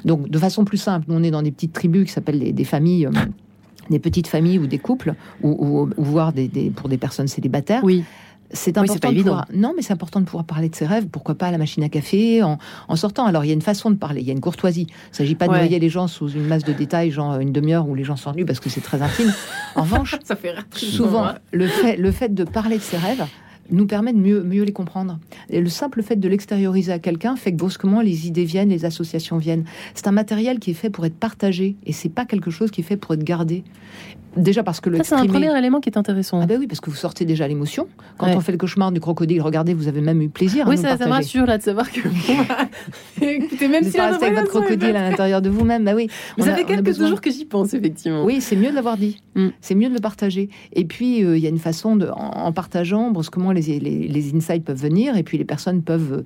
[0.06, 3.06] Donc, de façon plus simple, on est dans des petites tribus qui s'appellent des, familles,
[3.06, 3.12] euh,
[3.90, 7.84] des petites familles ou des couples, ou, ou- voire des- pour des personnes célibataires.
[7.84, 8.04] Oui.
[8.52, 9.30] C'est important pas de évident.
[9.32, 11.08] pouvoir- non, mais c'est important de pouvoir parler de ses rêves.
[11.08, 12.58] Pourquoi pas à la machine à café en,
[12.88, 13.26] en sortant.
[13.26, 14.22] Alors, il y a une façon de parler.
[14.22, 14.88] Il y a une courtoisie.
[14.90, 15.60] Il ne s'agit pas de Ouais.
[15.60, 18.46] noyer les gens sous une masse de détails, genre une demi-heure où les gens s'ennuient
[18.46, 19.32] parce que c'est très intime.
[19.76, 20.66] En revanche, Ça fait rire.
[20.74, 23.24] souvent, le fait, le fait de parler de ses rêves
[23.72, 25.20] nous permet de mieux, mieux les comprendre.
[25.50, 28.86] Et le simple fait de l'extérioriser à quelqu'un fait que brusquement les idées viennent, les
[28.86, 29.66] associations viennent.
[29.96, 32.82] C'est un matériel qui est fait pour être partagé et c'est pas quelque chose qui
[32.82, 33.64] est fait pour être gardé.
[34.38, 36.40] Déjà parce que le Ça, c'est un premier élément qui est intéressant.
[36.40, 37.88] Ah ben oui, parce que vous sortez déjà l'émotion.
[38.20, 40.68] Quand on fait le cauchemar du crocodile, regardez, vous avez même eu plaisir.
[40.68, 42.00] Oui, à nous ça, ça me rassure là de savoir que.
[43.22, 46.08] Écoutez, même Vous si avec votre crocodile à l'intérieur de vous-même, bah oui.
[46.38, 48.24] Mais On ça a- fait on a quelques besoin- jours que j'y pense, effectivement.
[48.24, 49.22] Oui, c'est mieux de l'avoir dit.
[49.62, 50.50] C'est mieux de le partager.
[50.74, 54.08] Et puis, euh, il y a une façon de, en, en partageant, brusquement, les, les,
[54.08, 56.24] les insights peuvent venir, et puis les personnes peuvent, euh,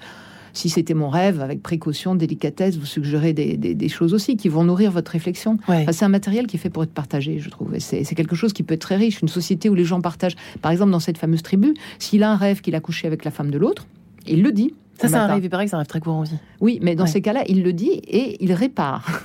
[0.54, 4.50] si c'était mon rêve, avec précaution, délicatesse, vous suggérer des, des- des choses aussi qui
[4.50, 5.58] vont nourrir votre réflexion.
[5.67, 7.69] Enfin, c'est un matériel qui est fait pour être partagé, je trouve.
[7.80, 9.22] C'est quelque chose qui peut être très riche.
[9.22, 10.36] Une société où les gens partagent.
[10.62, 13.32] Par exemple, dans cette fameuse tribu, s'il a un rêve qu'il a couché avec la
[13.32, 13.88] femme de l'autre,
[14.28, 14.74] il le dit.
[15.02, 16.36] Ça, c'est un rêve, il paraît que c'est un rêve très courant aussi.
[16.62, 17.10] Oui, mais dans Ouais.
[17.10, 19.24] ces cas-là, il le dit et il répare.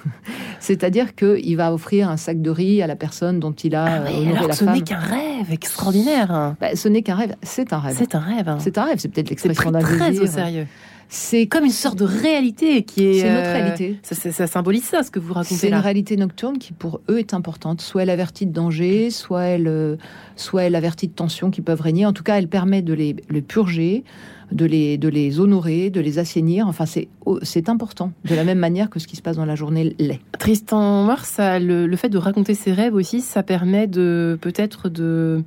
[0.61, 4.09] C'est-à-dire qu'il va offrir un sac de riz à la personne dont il a euh,
[4.09, 4.75] honoré alors, la ce femme.
[4.75, 6.55] n'est qu'un rêve extraordinaire.
[6.61, 7.97] Bah, ce n'est qu'un rêve, c'est un rêve.
[7.99, 8.49] C'est un rêve.
[8.49, 8.59] hein.
[8.61, 10.25] C'est un rêve, c'est peut-être l'expression d'un très désir.
[10.25, 10.67] au sérieux.
[11.11, 13.21] C'est comme une sorte de réalité qui est.
[13.21, 13.99] C'est notre euh, réalité.
[14.03, 17.01] Ça, ça- ça symbolise ça, ce que vous racontez C'est une réalité nocturne qui pour
[17.09, 17.81] eux est importante.
[17.81, 19.97] Soit elle avertit de danger, soit elle, euh,
[20.37, 22.05] soit elle avertit de tensions qui peuvent régner.
[22.05, 24.05] En tout cas, elle permet de les, les purger,
[24.53, 26.67] de les, de les honorer, de les assainir.
[26.69, 27.09] Enfin, c'est
[27.43, 30.21] c'est important, de la même manière que ce qui se passe dans la journée l'est.
[30.39, 35.43] Tristan Mars, le, le fait de raconter ses rêves aussi, ça permet de peut-être de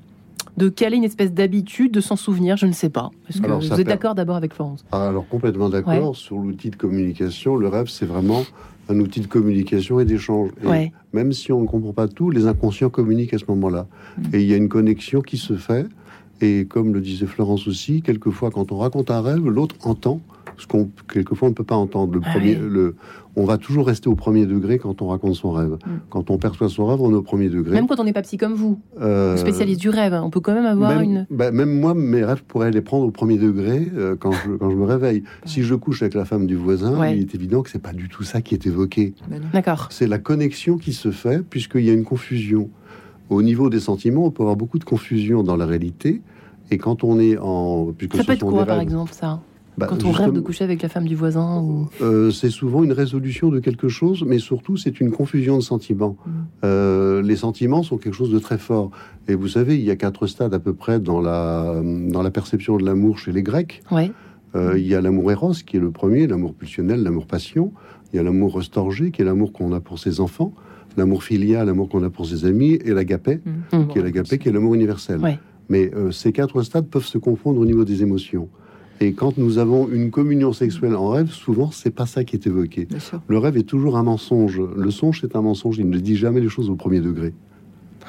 [0.58, 3.10] de caler une espèce d'habitude, de s'en souvenir, je ne sais pas.
[3.30, 4.84] Est-ce que Alors, vous êtes per- d'accord d'abord avec Florence?
[4.92, 6.16] Ah, Alors complètement d'accord Ouais.
[6.16, 7.56] sur l'outil de communication.
[7.56, 8.44] Le rêve, c'est vraiment
[8.90, 10.50] un outil de communication et d'échange.
[10.64, 10.92] Ouais.
[11.14, 13.88] Même si on ne comprend pas tout, les inconscients communiquent à ce moment-là.
[14.18, 14.22] Mm.
[14.36, 15.86] Et il y a une connexion qui se fait.
[16.42, 20.20] Et comme le disait Florence aussi, quelquefois quand on raconte un rêve, l'autre entend
[20.58, 22.14] ce qu'on quelquefois on ne peut pas entendre.
[22.14, 22.68] Le Ah premier, oui.
[22.70, 22.96] le,
[23.36, 25.78] on va toujours rester au premier degré quand on raconte son rêve.
[26.10, 27.72] Quand on perçoit son rêve, on est au premier degré.
[27.72, 27.76] Mm.
[27.76, 30.54] Même quand on n'est pas psy comme vous, Euh, spécialiste du rêve, on peut quand
[30.54, 31.28] même avoir même, une.
[31.32, 34.70] bah, même moi, mes rêves pourraient les prendre au premier degré euh, quand, je, quand
[34.70, 35.24] je me réveille.
[35.46, 37.16] Si je couche avec la femme du voisin, Ouais.
[37.16, 39.14] il est évident que c'est pas du tout ça qui est évoqué.
[39.54, 39.88] D'accord.
[39.92, 42.70] C'est la connexion qui se fait puisqu'il y a une confusion.
[43.32, 46.22] Au niveau des sentiments, on peut avoir beaucoup de confusion dans la réalité.
[46.70, 47.94] Et quand on est en...
[47.98, 49.40] puisque Ça peut être quoi, par exemple, ça
[49.78, 51.88] Bah, Quand on rêve de coucher avec la femme du voisin ou...
[52.02, 56.18] euh, c'est souvent une résolution de quelque chose, mais surtout c'est une confusion de sentiments.
[56.26, 56.32] Mm.
[56.66, 58.92] Euh, les sentiments sont quelque chose de très fort.
[59.30, 62.32] Et vous savez, il y a quatre stades à peu près dans la, dans la
[62.32, 63.82] perception de l'amour chez les Grecs.
[63.92, 64.12] Ouais.
[64.56, 67.72] Euh, il y a l'amour éros qui est le premier, l'amour pulsionnel, l'amour passion.
[68.12, 70.54] Il y a l'amour restorgé qui est l'amour qu'on a pour ses enfants,
[70.98, 73.40] l'amour filial, l'amour qu'on a pour ses amis, et l'agapé
[73.72, 73.88] Mm.
[73.88, 75.20] qui est l'agapé qui est l'amour universel.
[75.20, 75.40] Ouais.
[75.70, 78.50] Mais euh, ces quatre stades peuvent se confondre au niveau des émotions.
[79.00, 82.46] Et quand nous avons une communion sexuelle en rêve, souvent c'est pas ça qui est
[82.46, 82.88] évoqué.
[83.28, 84.62] Le rêve est toujours un mensonge.
[84.78, 85.78] Le songe c'est un mensonge.
[85.80, 87.34] Il ne dit jamais les choses au premier degré.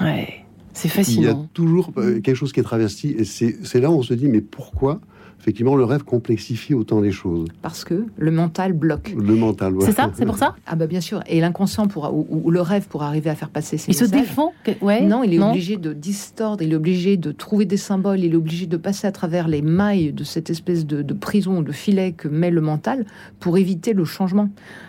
[0.00, 0.28] Ouais.
[0.74, 0.94] C'est Il y a
[1.30, 1.48] fascinant.
[1.54, 3.14] toujours euh, quelque chose qui est travesti.
[3.18, 5.00] Et c'est c'est là où on se dit mais pourquoi
[5.42, 9.12] effectivement le rêve complexifie autant les choses Parce que le mental bloque.
[9.18, 9.74] Le mental.
[9.76, 9.84] ouais.
[10.66, 11.20] Ah bah bien sûr.
[11.26, 14.04] Et l'inconscient pourra, ou, ou le rêve pour arriver à faire passer ses Il se
[14.04, 17.64] défend que- ouais, Non, il est non obligé de distordre, il est obligé de trouver
[17.64, 21.02] des symboles, il est obligé de passer à travers les mailles de cette espèce de,
[21.02, 23.04] de prison, de filet que met le mental
[23.40, 24.48] pour éviter le changement.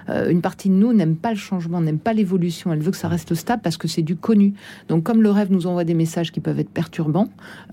[0.09, 2.97] Euh, une partie de nous n'aime pas le changement, n'aime pas l'évolution, elle veut que
[2.97, 4.53] ça reste stable parce que c'est du connu.
[4.87, 7.29] Donc comme le rêve nous envoie des messages qui peuvent être perturbants,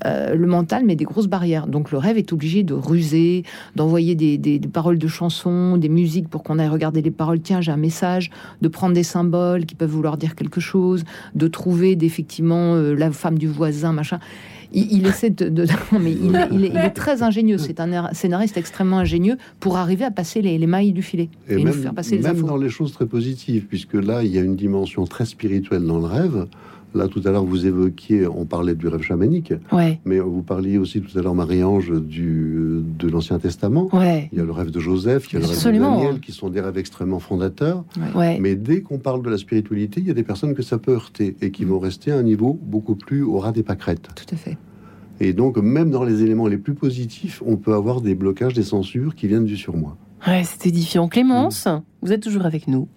[0.07, 1.67] euh, le mental met des grosses barrières.
[1.67, 3.45] Donc le rêve est obligé de ruser,
[3.77, 7.41] d'envoyer des, des- des paroles de chansons, des musiques pour qu'on aille regarder les paroles.
[7.41, 8.31] Tiens, j'ai un message,
[8.63, 11.05] de prendre des symboles qui peuvent vouloir dire quelque chose,
[11.35, 14.19] de trouver d'effectivement euh, la femme du voisin, machin.
[14.73, 17.59] Il, il essaie de, de- non, mais il, est- il est, il est très ingénieux.
[17.59, 21.55] C'est un scénariste extrêmement ingénieux pour arriver à passer les, les mailles du filet et,
[21.55, 22.47] Et nous même, faire passer les même infos.
[22.47, 25.99] dans les choses très positives, puisque là, il y a une dimension très spirituelle dans
[25.99, 26.47] le rêve.
[26.95, 30.01] Là, tout à l'heure, vous évoquiez, on parlait du rêve chamanique, Ouais.
[30.05, 33.89] mais vous parliez aussi tout à l'heure, Marie-Ange, du, de l'Ancien Testament.
[33.93, 34.29] Ouais.
[34.33, 36.33] Il y a le rêve de Joseph, il y a le rêve de Daniel, qui
[36.33, 37.85] sont des rêves extrêmement fondateurs.
[38.17, 38.39] Ouais.
[38.41, 40.93] Mais dès qu'on parle de la spiritualité, il y a des personnes que ça peut
[40.93, 44.09] heurter et qui vont rester à un niveau beaucoup plus au ras des pâquerettes.
[44.17, 44.59] Tout à fait.
[45.21, 48.63] Et donc, même dans les éléments les plus positifs, on peut avoir des blocages, des
[48.63, 49.97] censures qui viennent du surmoi.
[50.27, 51.09] Ouais, c'est édifiant.
[51.09, 51.67] Clémence,
[52.03, 52.89] vous êtes toujours avec nous.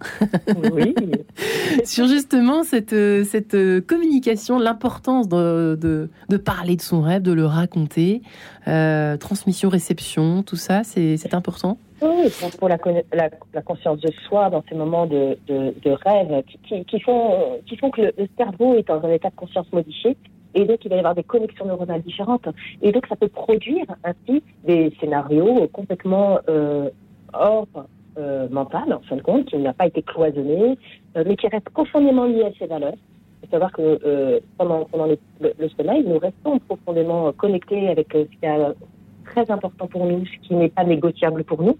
[0.72, 0.94] Oui.
[1.84, 7.22] Sur justement cette, euh, cette euh, communication, l'importance de, de, de parler de son rêve,
[7.22, 8.20] de le raconter,
[8.68, 11.78] euh, transmission, réception, tout ça, c'est c'est important?
[12.02, 15.74] Oui, pour, pour la, conna- la, la conscience de soi dans ces moments de, de,
[15.82, 19.10] de rêve qui, qui, qui font, qui font que le, le cerveau est dans un
[19.10, 20.16] état de conscience modifié
[20.54, 22.46] et donc il va y avoir des connexions neuronales différentes.
[22.82, 26.90] Et donc ça peut produire ainsi des scénarios complètement euh,
[27.38, 27.66] hors
[28.16, 30.78] euh, mental, en fin de compte, qui n'a pas été cloisonné,
[31.16, 32.94] euh, mais qui reste profondément lié à ses valeurs.
[33.42, 38.38] Il faut savoir que euh, pendant, le, sommeil, nous restons profondément connectés avec euh, ce
[38.38, 38.72] qu'il y a
[39.24, 41.76] très important pour nous, ce qui n'est pas négociable pour nous,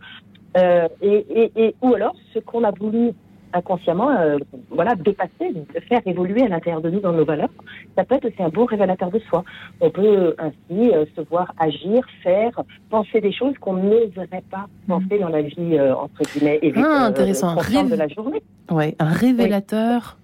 [0.56, 3.12] et, ou alors ce qu'on a voulu
[3.54, 4.38] inconsciemment euh,
[4.70, 5.54] voilà, dépasser,
[5.88, 7.50] faire évoluer à l'intérieur de nous dans nos valeurs,
[7.96, 9.44] ça peut être aussi un bon révélateur de soi.
[9.80, 15.18] On peut ainsi euh, se voir agir, faire, penser des choses qu'on n'oserait pas penser
[15.18, 17.54] dans la vie, euh, entre guillemets, et ah, intéressant.
[17.54, 18.42] de la journée.
[18.70, 20.18] Ouais, un révélateur.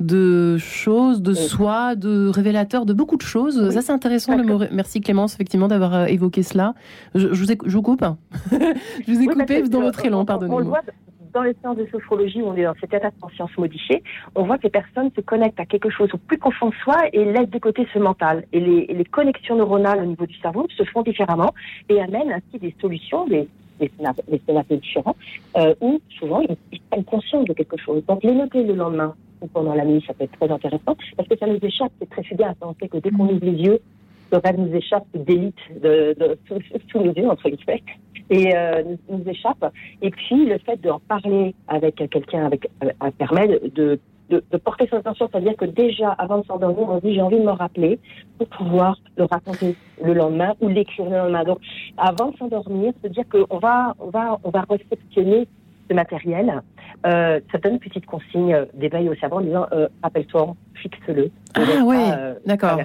[0.00, 3.70] de choses, de soi, de révélateur de beaucoup de choses.
[3.70, 4.36] Ça, c'est intéressant.
[4.36, 4.60] Le mot...
[4.70, 6.74] Merci Clémence, effectivement, d'avoir évoqué cela.
[7.16, 7.58] Je, je, vous, ai...
[7.66, 8.04] je vous coupe.
[8.52, 10.82] je vous ai coupé dans votre élan, pardonnez-moi
[11.38, 14.02] dans les séances de sophrologie où on est dans cet état de conscience modifié,
[14.34, 16.96] on voit que les personnes se connectent à quelque chose au plus profond de soi
[17.12, 18.44] et laissent de côté ce mental.
[18.52, 21.54] Et les, les connexions neuronales au niveau du cerveau se font différemment
[21.88, 23.48] et amènent ainsi des solutions, des,
[23.78, 23.92] des
[24.46, 25.14] scénarios différents,
[25.56, 28.04] euh, où souvent ils, ils prennent conscience de quelque chose.
[28.06, 31.28] Donc les noter le lendemain ou pendant la nuit, ça peut être très intéressant parce
[31.28, 32.56] que ça nous échappe, c'est très fugace.
[32.62, 33.78] On sait que dès qu'on ouvre les yeux,
[34.30, 37.82] le rêve nous échappe d'élite de, de, de, sous nos yeux, entre guillemets
[38.30, 39.72] et euh, nous, échappe.
[40.02, 42.68] Et puis le fait d'en parler avec quelqu'un, avec
[43.00, 43.98] un permet de,
[44.30, 47.38] de, de, porter son attention, c'est-à-dire que déjà avant de s'endormir, on dit j'ai envie
[47.38, 47.98] de me rappeler
[48.36, 51.44] pour pouvoir le raconter le lendemain ou l'écrire le lendemain.
[51.44, 51.58] Donc
[51.96, 55.48] avant de s'endormir, se dire qu'on va on va on va réceptionner
[55.88, 56.62] ce matériel.
[57.06, 61.30] Euh, ça donne une petite consigne d'éveil au cerveau en disant euh, rappelle-toi, fixe-le.
[61.54, 62.80] Ah ouais, euh, d'accord.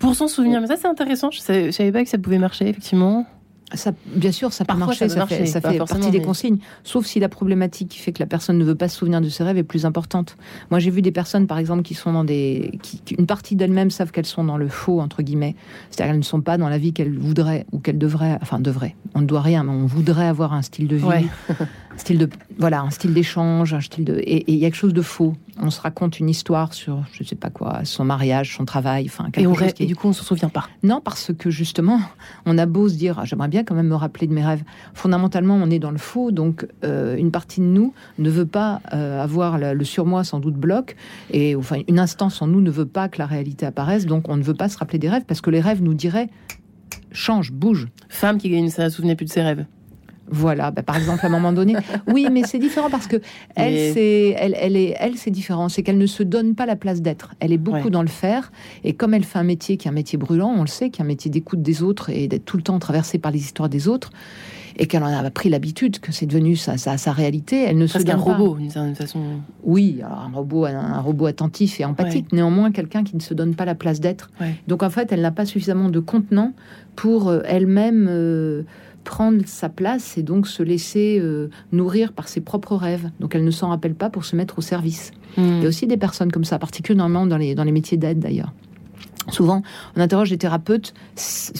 [0.00, 1.30] Pour s'en souvenir, mais ça c'est intéressant.
[1.30, 3.26] Je savais, je savais pas que ça pouvait marcher effectivement.
[3.74, 6.58] Ça, bien sûr, ça peut marcher, ça, fait, ça fait partie des consignes.
[6.84, 9.28] Sauf si la problématique qui fait que la personne ne veut pas se souvenir de
[9.28, 10.36] ses rêves est plus importante.
[10.70, 13.90] Moi, j'ai vu des personnes, par exemple, qui sont dans des, qui, une partie d'elles-mêmes
[13.90, 15.54] savent qu'elles sont dans le faux entre guillemets,
[15.90, 18.96] c'est-à-dire qu'elles ne sont pas dans la vie qu'elles voudraient ou qu'elles devraient, enfin devraient.
[19.14, 21.24] On ne doit rien, mais on voudrait avoir un style de vie, ouais.
[21.50, 22.28] un style de,
[22.58, 25.34] voilà, un style d'échange, un style de, et il y a quelque chose de faux.
[25.60, 29.28] On se raconte une histoire sur, je sais pas quoi, son mariage, son travail, enfin.
[29.36, 29.82] Et, on rêve, qui...
[29.82, 30.68] et du coup, on se souvient pas.
[30.84, 32.00] Non, parce que justement,
[32.46, 34.62] on a beau se dire, ah, j'aimerais bien quand même me rappeler de mes rêves.
[34.94, 38.80] Fondamentalement, on est dans le faux, donc euh, une partie de nous ne veut pas
[38.92, 40.96] euh, avoir le, surmoi sans doute bloque,
[41.30, 44.36] et enfin une instance en nous ne veut pas que la réalité apparaisse, donc on
[44.36, 46.28] ne veut pas se rappeler des rêves parce que les rêves nous diraient
[47.12, 47.88] change, bouge.
[48.08, 49.64] Femme qui gagne, ça ne souvenait plus de ses rêves?
[50.30, 51.74] Voilà, bah, par exemple, à un moment donné.
[52.06, 53.16] Oui, mais c'est différent parce que
[53.56, 55.68] elle, Mais- c'est, elle, elle est, elle, c'est différent.
[55.68, 57.34] C'est qu'elle ne se donne pas la place d'être.
[57.40, 57.90] Elle est beaucoup Ouais.
[57.90, 58.52] dans le faire.
[58.84, 61.00] Et comme elle fait un métier qui est un métier brûlant, on le sait, qui
[61.00, 63.68] est un métier d'écoute des autres et d'être tout le temps traversée par les histoires
[63.68, 64.10] des autres,
[64.80, 67.86] et qu'elle en a pris l'habitude, que c'est devenu sa, sa, sa réalité, elle ne
[67.88, 68.22] se Parce donne pas.
[68.22, 69.18] robot, d'une certaine façon.
[69.64, 73.34] Oui, alors un robot, un, un robot attentif et empathique, néanmoins quelqu'un qui ne se
[73.34, 74.30] donne pas la place d'être.
[74.40, 74.54] Ouais.
[74.68, 76.52] Donc en fait, elle n'a pas suffisamment de contenant
[76.94, 78.62] pour euh, elle-même euh,
[79.08, 83.10] prendre sa place et donc se laisser euh, nourrir par ses propres rêves.
[83.20, 85.12] Donc elle ne s'en rappelle pas pour se mettre au service.
[85.38, 85.56] Hmm.
[85.56, 88.18] Il y a aussi des personnes comme ça, particulièrement dans les, dans les métiers d'aide
[88.18, 88.52] d'ailleurs.
[89.30, 89.62] Souvent,
[89.96, 90.92] on interroge des thérapeutes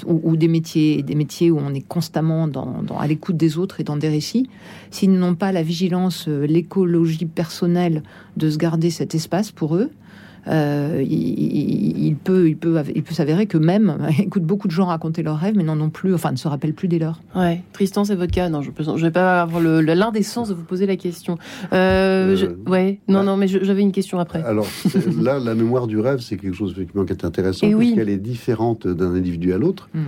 [0.07, 3.57] ou, ou des métiers, des métiers où on est constamment dans, dans- à l'écoute des
[3.59, 4.49] autres et dans des récits.
[4.91, 8.03] S'ils n'ont pas la vigilance, euh, l'écologie personnelle
[8.37, 9.91] de se garder cet espace pour eux,
[10.49, 15.23] euh, il, peut, il peut, il peut s'avérer que même, écoute, beaucoup de gens raconter
[15.23, 17.21] leurs rêves, mais n'en ont plus, enfin, ne se rappellent plus des leurs.
[17.37, 18.49] Ouais, Tristan, c'est votre cas.
[18.49, 21.39] Non, je ne vais pas avoir l'indécence de vous poser la question.
[21.73, 24.43] Euh, je- ouais, non, non, mais j'avais une question après.
[24.43, 24.67] Alors
[25.21, 27.77] là, la mémoire du rêve, c'est quelque chose effectivement qui est intéressant oui.
[27.93, 29.89] puisqu'elle est différente d'un individu à l'autre.
[29.95, 29.99] Mm.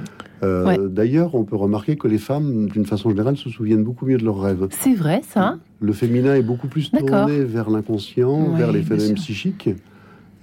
[0.43, 0.79] Euh, Ouais.
[0.89, 4.25] D'ailleurs, on peut remarquer que les femmes, d'une façon générale, se souviennent beaucoup mieux de
[4.25, 4.69] leurs rêves.
[4.71, 5.59] C'est vrai, ça?
[5.81, 9.69] Le féminin est beaucoup plus tourné vers l'inconscient, Ouais, vers les phénomènes psychiques.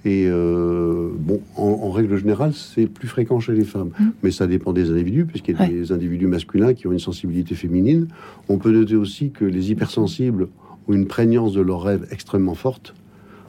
[0.04, 3.90] Et euh, bon, en, en règle générale, c'est plus fréquent chez les femmes.
[3.98, 4.04] Mm.
[4.22, 5.68] Mais ça dépend des individus, puisqu'il y a Ouais.
[5.70, 8.06] des individus masculins qui ont une sensibilité féminine.
[8.48, 10.48] On peut noter aussi que les hypersensibles
[10.88, 12.94] ont une prégnance de leur rêve extrêmement forte,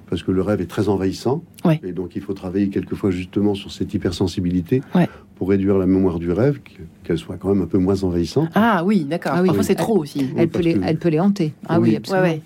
[0.09, 1.43] parce que le rêve est très envahissant.
[1.65, 1.79] Ouais.
[1.83, 5.07] Et donc, il faut travailler quelquefois justement sur cette hypersensibilité Ouais.
[5.35, 8.49] pour réduire la mémoire du rêve, que- qu'elle soit quand même un peu moins envahissante.
[8.55, 9.33] Ah oui, d'accord.
[9.35, 10.25] Ah oui, Parfois, c'est trop aussi.
[10.35, 11.53] Elle, peut les, que- elle peut les hanter.
[11.67, 11.95] Ah oui, Oui.
[11.97, 12.23] absolument.
[12.25, 12.41] Ouais,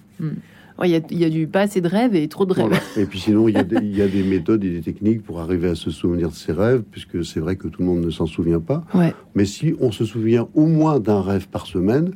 [0.80, 2.54] Ouais, Il y, a, il y a du pas assez de rêves et trop de
[2.54, 2.68] rêves.
[2.68, 2.82] Voilà.
[2.98, 5.24] Et puis sinon, il y, a des, il y a des méthodes et des techniques
[5.24, 8.04] pour arriver à se souvenir de ses rêves, puisque c'est vrai que tout le monde
[8.04, 8.84] ne s'en souvient pas.
[8.94, 9.14] Ouais.
[9.36, 12.12] Mais si on se souvient au moins d'un rêve par semaine,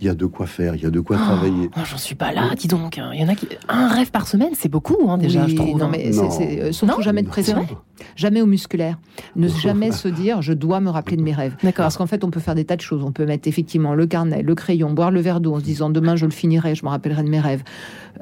[0.00, 1.70] il y a de quoi faire, il y a de quoi travailler.
[1.76, 2.98] Oh, J'en suis pas là, dis donc.
[2.98, 3.10] hein.
[3.14, 3.48] Il y en a qui.
[3.68, 5.78] Un rêve par semaine, c'est beaucoup, hein, déjà, Oui, je trouve.
[5.78, 5.88] Non, hein.
[5.90, 7.66] mais c'est- euh, surtout Non, jamais de pression.
[8.14, 8.98] Jamais au musculaire.
[9.34, 11.56] Ne jamais se dire je dois me rappeler de mes rêves.
[11.64, 11.84] D'accord.
[11.84, 13.02] Parce qu'en fait, on peut faire des tas de choses.
[13.04, 15.90] On peut mettre effectivement le carnet, le crayon, boire le verre d'eau en se disant
[15.90, 17.64] demain je le finirai, je me rappellerai de mes rêves.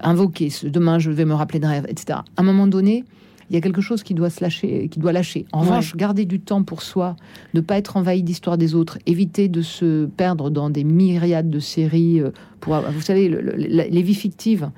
[0.02, 2.18] Invoquer ce demain je vais me rappeler de rêves, etc.
[2.36, 3.04] À un moment donné,
[3.50, 5.46] il y a quelque chose qui doit se lâcher, qui doit lâcher.
[5.52, 5.68] En Ouais.
[5.68, 7.16] revanche, garder du temps pour soi,
[7.54, 11.58] ne pas être envahi d'histoires des autres, éviter de se perdre dans des myriades de
[11.60, 12.20] séries.
[12.20, 12.30] euh,
[12.60, 14.70] Pour, vous savez, le- le- la- les vies fictives,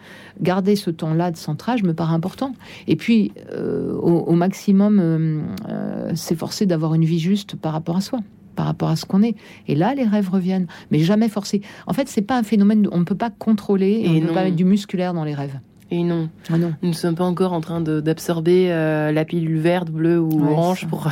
[0.42, 2.52] garder ce temps-là de centrage me paraît important.
[2.88, 7.96] Et puis, euh, au, au maximum, euh, euh, s'efforcer d'avoir une vie juste par rapport
[7.96, 8.18] à soi.
[8.56, 9.36] par rapport à ce qu'on est.
[9.68, 11.62] Et là, les rêves reviennent, mais jamais forcés.
[11.86, 14.34] En fait, c'est pas un phénomène, on ne peut pas contrôler, et, on ne peut
[14.34, 15.60] pas mettre du musculaire dans les rêves.
[15.90, 16.28] Et non.
[16.50, 16.74] Ah non.
[16.82, 20.86] Nous ne sommes pas encore en train d'absorber euh, la pilule verte, bleue ou orange
[20.90, 21.08] pour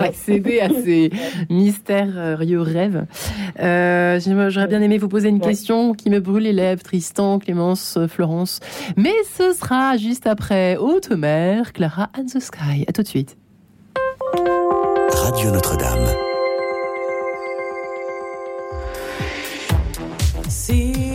[0.00, 1.10] accéder à ces
[1.48, 3.06] mystérieux rêves.
[3.60, 4.20] Euh,
[4.50, 8.60] J'aurais bien aimé vous poser une question qui me brûle les lèvres, Tristan, Clémence, Florence.
[8.96, 12.84] Mais ce sera juste après Haute Mer, Clara and the Sky.
[12.86, 13.36] À tout de suite.
[15.10, 16.06] Radio Notre-Dame.
[20.48, 21.07] nos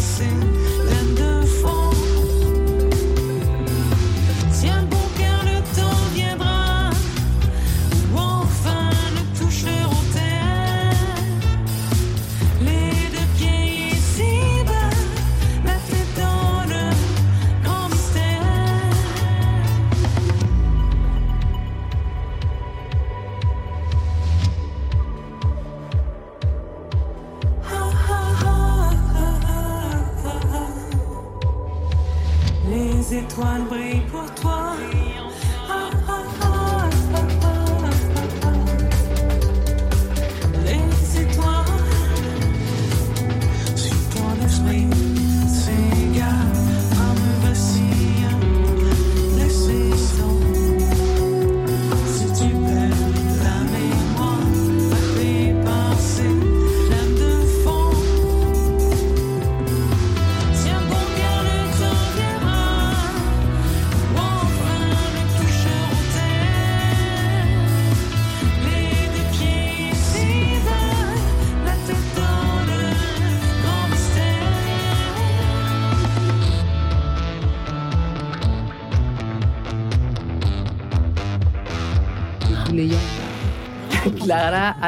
[0.00, 0.79] tes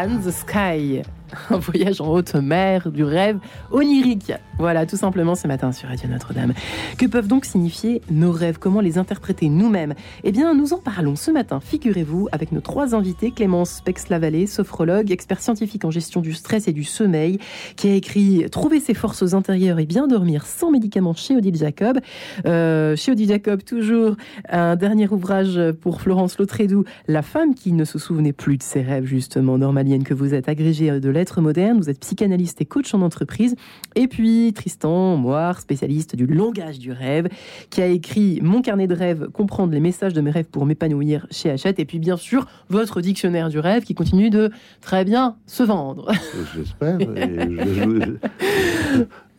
[0.02, 1.02] and the Sky.
[1.50, 3.38] Un voyage en haute mer, du rêve
[3.70, 4.32] onirique.
[4.62, 6.52] Voilà, tout simplement ce matin sur Radio Notre-Dame.
[6.96, 8.60] Que peuvent donc signifier nos rêves?
[8.60, 9.94] Comment les interpréter nous-mêmes?
[10.22, 13.32] Eh bien, nous en parlons ce matin, figurez-vous, avec nos trois invités.
[13.32, 17.40] Clémence Pex-Lavallée, sophrologue, expert scientifique en gestion du stress et du sommeil,
[17.74, 21.98] qui a écrit Trouver ses forces intérieures et bien dormir sans médicaments chez Odile Jacob.
[22.46, 24.14] Euh, chez Odile Jacob, toujours
[24.48, 28.82] un dernier ouvrage pour Florence Lautrédou, La femme qui ne se souvenait plus de ses
[28.82, 32.94] rêves, justement, normalienne que vous êtes, agrégée de l'être moderne, vous êtes psychanalyste et coach
[32.94, 33.56] en entreprise.
[33.96, 37.28] Et puis Tristan Moire, spécialiste du langage du rêve,
[37.70, 41.26] qui a écrit Mon carnet de rêve, comprendre les messages de mes rêves pour m'épanouir
[41.30, 41.78] chez Hachette.
[41.78, 44.50] Et puis bien sûr, votre dictionnaire du rêve qui continue de
[44.80, 46.10] très bien se vendre.
[46.54, 47.00] J'espère.
[47.00, 47.06] et
[47.38, 48.16] je-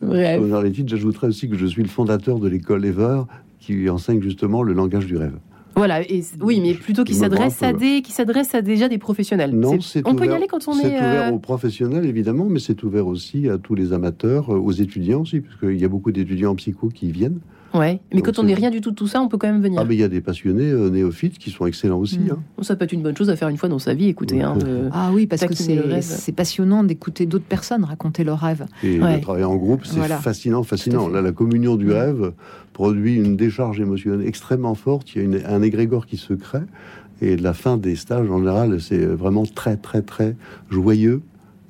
[0.02, 0.72] Bref.
[0.72, 3.22] Titres, j'ajouterais aussi que je suis le fondateur de l'école Ever
[3.60, 5.38] qui enseigne justement le langage du rêve.
[5.76, 9.50] Voilà, et oui, mais plutôt qui s'adresse à des, qui s'adresse à déjà des professionnels.
[9.52, 10.96] Non, C'est- c'est on peut y ouvert- aller quand on C'est est.
[10.96, 14.72] ouvert euh, aux professionnels, évidemment, mais c'est ouvert aussi à tous les amateurs, euh, aux
[14.72, 17.40] étudiants aussi, parce qu'il y a beaucoup d'étudiants en psycho qui viennent.
[17.74, 18.00] Ouais.
[18.12, 19.60] Mais Donc, quand on n'est rien du tout de tout ça, on peut quand même
[19.60, 19.80] venir.
[19.80, 22.18] Ah, mais il y a des passionnés euh, néophytes qui sont excellents aussi.
[22.20, 22.30] Mm.
[22.30, 22.62] hein.
[22.62, 24.42] Ça peut être une bonne chose à faire une fois dans sa vie, écoutez.
[24.42, 28.64] hein, de Ah oui, parce que c'est passionnant d'écouter d'autres personnes raconter leurs rêves.
[28.82, 29.16] Et Ouais.
[29.16, 30.18] de travailler en groupe, c'est Voilà.
[30.18, 31.08] fascinant, fascinant.
[31.08, 32.32] Là, la communion du rêve
[32.72, 35.14] produit une décharge émotionnelle extrêmement forte.
[35.14, 36.60] Il y a une- un égrégore qui se crée.
[37.20, 40.36] Et la fin des stages, en général, c'est vraiment très, très, très
[40.70, 41.22] joyeux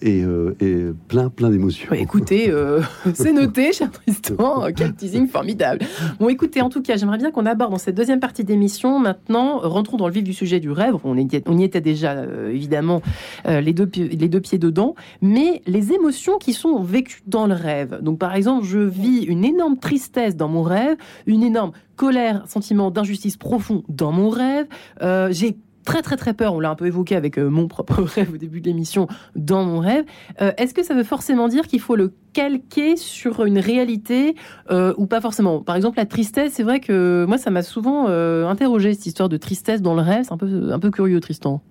[0.04, 1.90] et, euh, et plein, plein d'émotions.
[1.90, 2.80] Ouais, écoutez, euh,
[3.14, 4.66] c'est noté, cher Tristan.
[4.76, 5.80] Quel teasing formidable.
[6.20, 8.98] Bon, écoutez, en tout cas, j'aimerais bien qu'on aborde dans cette deuxième partie d'émission.
[9.00, 10.94] Maintenant, rentrons dans le vif du sujet du rêve.
[11.04, 13.02] On, y était- on y était déjà, euh, évidemment,
[13.46, 14.94] les, deux, les deux pieds dedans.
[15.22, 17.98] Mais les émotions qui sont vécues dans le rêve.
[18.02, 20.96] Donc, par exemple, je vis une énorme tristesse dans mon rêve,
[21.26, 24.66] une énorme colère, sentiment d'injustice profond dans mon rêve.
[25.02, 28.02] Euh, J'ai très très très peur, on l'a un peu évoqué avec euh, mon propre
[28.02, 29.06] rêve au début de l'émission,
[29.36, 30.04] dans mon rêve.
[30.40, 34.34] Euh, Est-ce que ça veut forcément dire qu'il faut le calquer sur une réalité
[34.70, 35.60] euh, ou pas forcément?
[35.60, 39.36] Par exemple, la tristesse, c'est vrai que moi ça m'a souvent interrogé cette histoire de
[39.36, 40.24] tristesse dans le rêve.
[40.24, 41.62] C'est un peu, un peu curieux, Tristan.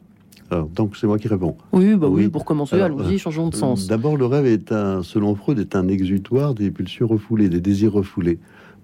[0.51, 1.55] Alors, donc, c'est moi qui réponds.
[1.71, 2.29] Oui, bah oui, Oui.
[2.29, 3.87] pour commencer, allons-y, changeons de sens.
[3.87, 7.93] D'abord, le rêve est un, selon Freud, est un exutoire des pulsions refoulées, des désirs
[7.93, 8.39] refoulés.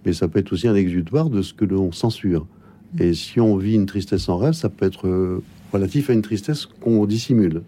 [0.06, 2.48] Mais ça peut être aussi un exutoire de ce que l'on censure.
[2.98, 6.22] Et si on vit une tristesse en rêve, ça peut être euh, relatif à une
[6.24, 7.62] tristesse qu'on dissimule.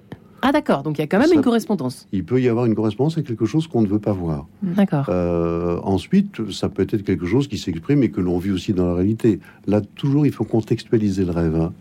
[0.43, 2.07] Ah d'accord, donc il y a quand même Ça- une correspondance.
[2.11, 4.47] Il peut y avoir une correspondance avec quelque chose qu'on ne veut pas voir.
[4.63, 5.05] D'accord.
[5.09, 8.87] Euh, ensuite, ça peut être quelque chose qui s'exprime et que l'on vit aussi dans
[8.87, 9.39] la réalité.
[9.67, 11.55] Là, toujours, il faut contextualiser le rêve.
[11.55, 11.73] hein.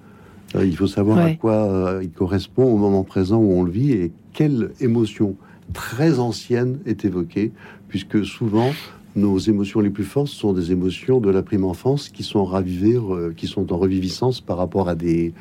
[0.57, 3.71] Euh, il faut savoir à quoi euh, il correspond au moment présent où on le
[3.71, 5.37] vit et quelle émotion
[5.73, 7.53] très ancienne est évoquée,
[7.89, 8.73] puisque souvent,
[9.17, 12.97] nos émotions les plus fortes sont des émotions de la prime enfance qui sont ravivées,
[12.97, 15.33] euh, qui sont en reviviscence par rapport à des,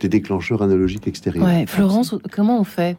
[0.00, 1.46] déclencheurs analogiques extérieurs.
[1.66, 2.96] Florence, comment on fait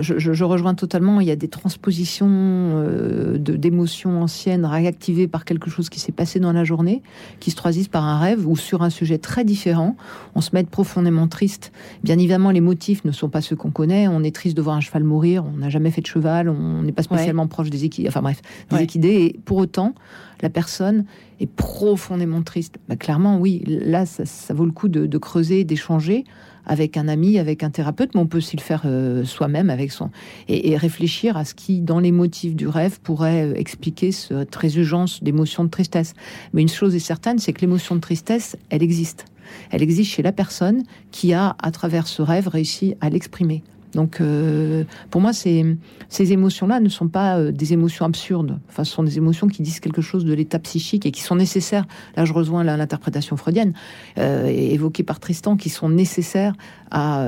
[0.00, 1.20] je, je- je rejoins totalement.
[1.20, 6.12] Il y a des transpositions euh, de- d'émotions anciennes réactivées par quelque chose qui s'est
[6.12, 7.02] passé dans la journée,
[7.40, 9.96] qui se traduisent par un rêve ou sur un sujet très différent.
[10.34, 11.72] On se met profondément triste.
[12.04, 14.08] Bien évidemment, les motifs ne sont pas ceux qu'on connaît.
[14.08, 15.44] On est triste de voir un cheval mourir.
[15.44, 16.48] On n'a jamais fait de cheval.
[16.48, 18.08] On n'est pas spécialement proche des équidés.
[18.08, 18.40] Enfin bref,
[18.70, 18.84] des Ouais.
[18.84, 19.32] équidés.
[19.34, 19.94] Et pour autant,
[20.40, 21.04] la personne
[21.40, 22.76] est profondément triste.
[22.88, 23.62] Bah, clairement, oui.
[23.66, 26.24] Là, ça, ça vaut le coup de, de creuser, d'échanger
[26.66, 29.92] avec un ami, avec un thérapeute, mais on peut aussi le faire euh, soi-même avec
[29.92, 30.10] son
[30.48, 34.54] et, et réfléchir à ce qui, dans les motifs du rêve, pourrait euh, expliquer cette
[34.54, 36.14] résurgence d'émotions de tristesse.
[36.52, 39.26] Mais une chose est certaine, c'est que l'émotion de tristesse, elle existe.
[39.70, 43.62] Elle existe chez la personne qui a, à travers ce rêve, réussi à l'exprimer.
[43.94, 45.76] Donc, euh, pour moi, ces,
[46.08, 48.58] ces émotions-là ne sont pas euh, des émotions absurdes.
[48.68, 51.36] Enfin, ce sont des émotions qui disent quelque chose de l'état psychique et qui sont
[51.36, 51.84] nécessaires.
[52.16, 53.74] Là, je rejoins l'interprétation freudienne
[54.18, 56.54] euh, évoquée par Tristan, qui sont nécessaires
[56.90, 57.26] à,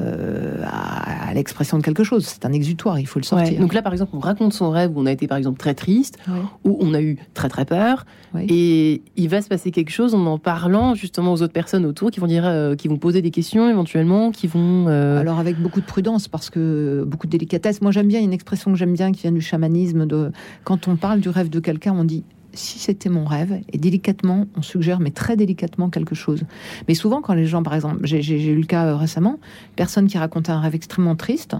[0.65, 2.27] à, à l'expression de quelque chose.
[2.27, 3.55] C'est un exutoire, il faut le sortir.
[3.55, 5.59] Ouais, Donc là, par exemple, on raconte son rêve où on a été, par exemple,
[5.59, 6.19] très triste,
[6.65, 8.05] où on a eu très très peur,
[8.49, 12.11] et il va se passer quelque chose en en parlant justement aux autres personnes autour
[12.11, 14.87] qui vont dire, qui vont poser des questions éventuellement, qui vont.
[14.89, 17.81] Alors avec beaucoup de prudence parce que beaucoup de délicatesse.
[17.81, 20.07] Moi j'aime bien une expression que j'aime bien qui vient du chamanisme.
[20.07, 20.33] De
[20.65, 24.47] quand on parle du rêve de quelqu'un, on dit si c'était mon rêve et délicatement
[24.57, 26.45] on suggère mais très délicatement quelque chose.
[26.89, 29.39] Mais souvent quand les gens par exemple, j'ai eu le cas euh, récemment,
[29.77, 31.57] personne qui racontait un rêve extrêmement triste,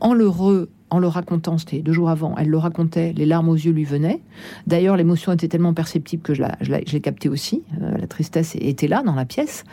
[0.00, 0.26] en le
[0.90, 3.84] en le racontant, c'était deux jours avant, elle le racontait, les larmes aux yeux lui
[3.84, 4.20] venaient.
[4.66, 7.62] D'ailleurs, l'émotion était tellement perceptible que je la- je la- je l'ai captée aussi.
[7.80, 9.64] Euh, la tristesse était là, dans la pièce.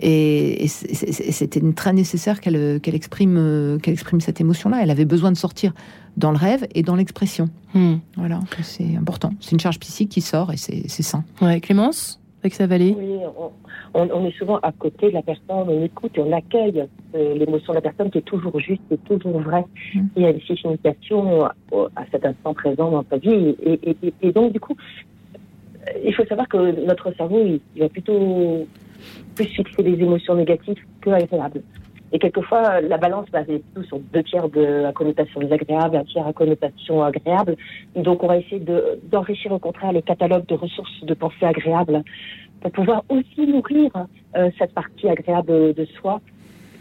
[0.00, 4.78] Et, c'était très nécessaire qu'elle qu'elle exprime, euh, qu'elle exprime cette émotion-là.
[4.82, 5.72] Elle avait besoin de sortir
[6.16, 7.48] dans le rêve et dans l'expression.
[7.74, 7.96] Hmm.
[8.16, 9.32] Voilà, c'est important.
[9.40, 11.24] C'est une charge psychique qui sort et c'est c'est sain.
[11.40, 12.94] Ouais, Clémence, avec sa vallée.
[12.98, 13.50] Oui, on,
[13.94, 16.84] on- on est souvent à côté de la personne, on écoute et on accueille
[17.14, 19.64] euh, l'émotion de la personne qui est toujours juste et toujours vraie.
[20.16, 23.54] Il y a une signification euh, à cet instant présent dans sa vie.
[23.62, 27.60] Et, et- et- et donc, du coup, euh, il faut savoir que notre cerveau, il,
[27.76, 28.66] il va plutôt
[29.36, 31.62] plus fixer des émotions négatives que agréables.
[32.14, 36.04] Et quelquefois, la balance va aller plutôt sur deux tiers de à connotation désagréable, un
[36.04, 37.56] tiers à connotation agréable.
[37.96, 42.04] Donc, on va essayer de- d'enrichir au contraire les catalogues de ressources de pensée agréables
[42.60, 43.90] pour pouvoir aussi nourrir
[44.36, 46.20] euh, cette partie agréable de soi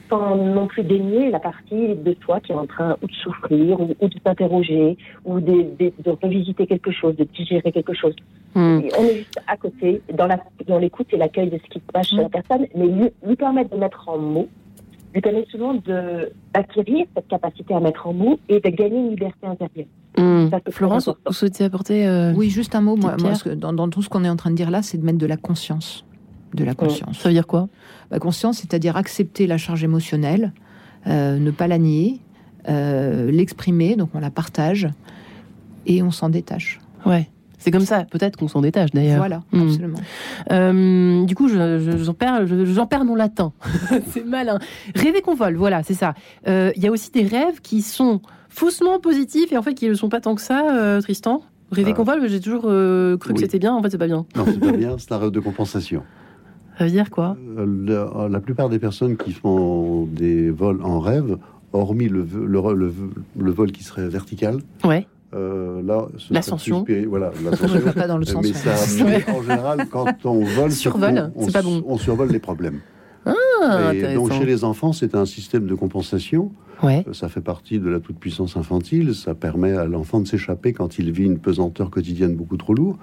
[0.09, 3.79] sans non plus dénier la partie de soi qui est en train ou de souffrir
[3.81, 8.15] ou, ou de s'interroger ou de, de- de revisiter quelque chose, de digérer quelque chose.
[8.53, 8.81] Hmm.
[8.99, 12.17] On est juste à côté, dans l'écoute et l'accueil de ce qui se passe chez
[12.17, 14.47] la personne, mais lui, lui permettre de mettre en mots,
[15.14, 19.09] lui permet souvent de- d'acquérir cette capacité à mettre en mots et de gagner une
[19.11, 19.88] liberté intérieure.
[20.51, 22.07] Ça, très Florence, vous souhaitez apporter.
[22.07, 22.95] euh, Oui, juste un mot.
[22.95, 25.05] Moi, que- dans, dans tout ce qu'on est en train de dire là, c'est de
[25.05, 26.05] mettre de la conscience.
[26.53, 27.18] De la conscience.
[27.20, 27.68] Ça veut dire quoi?
[28.11, 30.53] La conscience, c'est-à-dire accepter la charge émotionnelle,
[31.07, 32.20] euh, ne pas la nier,
[32.70, 34.88] euh, l'exprimer, donc on la partage
[35.88, 36.80] et on s'en détache.
[37.07, 37.28] Ouais.
[37.64, 39.18] C'est comme ça, peut-être qu'on s'en détache d'ailleurs.
[39.20, 39.61] Voilà, Hmm.
[39.61, 39.99] absolument.
[40.51, 43.53] Euh, du coup, je- je- j'en perds, je- j'en perds mon latin.
[44.07, 44.59] c'est malin.
[44.95, 46.14] Rêver qu'on vole, voilà, c'est ça.
[46.47, 49.86] Euh, Il y a aussi des rêves qui sont faussement positifs et en fait qui
[49.86, 51.41] ne le sont pas tant que ça, euh, Tristan.
[51.72, 51.95] Rêver Ah.
[51.95, 54.26] qu'on vole, j'ai toujours euh, cru que c'était bien, en fait c'est pas bien.
[54.36, 56.03] Non, c'est pas bien, c'est un rêve de compensation.
[56.78, 57.38] Ça veut dire quoi?
[57.57, 57.66] Euh,
[58.20, 61.38] La, la plupart des personnes qui font des vols en rêve,
[61.72, 62.93] hormis le, le, le
[63.39, 65.07] le vol qui serait vertical, Ouais.
[65.36, 66.86] Euh, là, L'ascension.
[67.07, 67.79] Voilà, On l'ascension.
[67.79, 68.43] va pas dans le Euh, sens.
[68.45, 71.84] Mais, ça, en général, quand on vole, c'est Survol, qu'on- on, c'est pas bon.
[71.88, 72.79] on survole les problèmes.
[73.25, 76.51] Ah, Et donc chez les enfants, c'est un système de compensation.
[76.81, 77.05] Ouais.
[77.13, 79.15] Ça fait partie de la toute-puissance infantile.
[79.15, 82.97] Ça permet à l'enfant de s'échapper quand il vit une pesanteur quotidienne beaucoup trop lourde.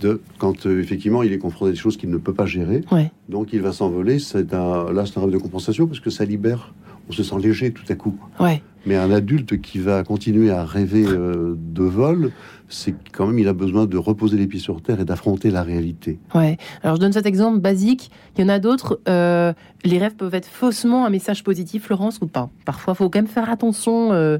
[0.00, 2.80] De, quand euh, effectivement il est confronté à des choses qu'il ne peut pas gérer.
[2.90, 3.12] Ouais.
[3.28, 4.18] Donc il va s'envoler.
[4.18, 6.72] C'est un, là, c'est un rêve de compensation parce que ça libère.
[7.08, 8.16] On se sent léger tout à coup.
[8.38, 8.62] Ouais.
[8.86, 12.30] Mais un adulte qui va continuer à rêver euh, de vol,
[12.68, 15.62] c'est quand même il a besoin de reposer les pieds sur terre et d'affronter la
[15.62, 16.18] réalité.
[16.34, 16.56] Ouais.
[16.82, 18.10] Alors je donne cet exemple basique.
[18.36, 19.00] Il y en a d'autres.
[19.08, 19.52] euh,
[19.84, 22.48] les rêves peuvent être faussement un message positif, Florence, ou pas?
[22.64, 24.38] Parfois, faut quand même faire attention euh,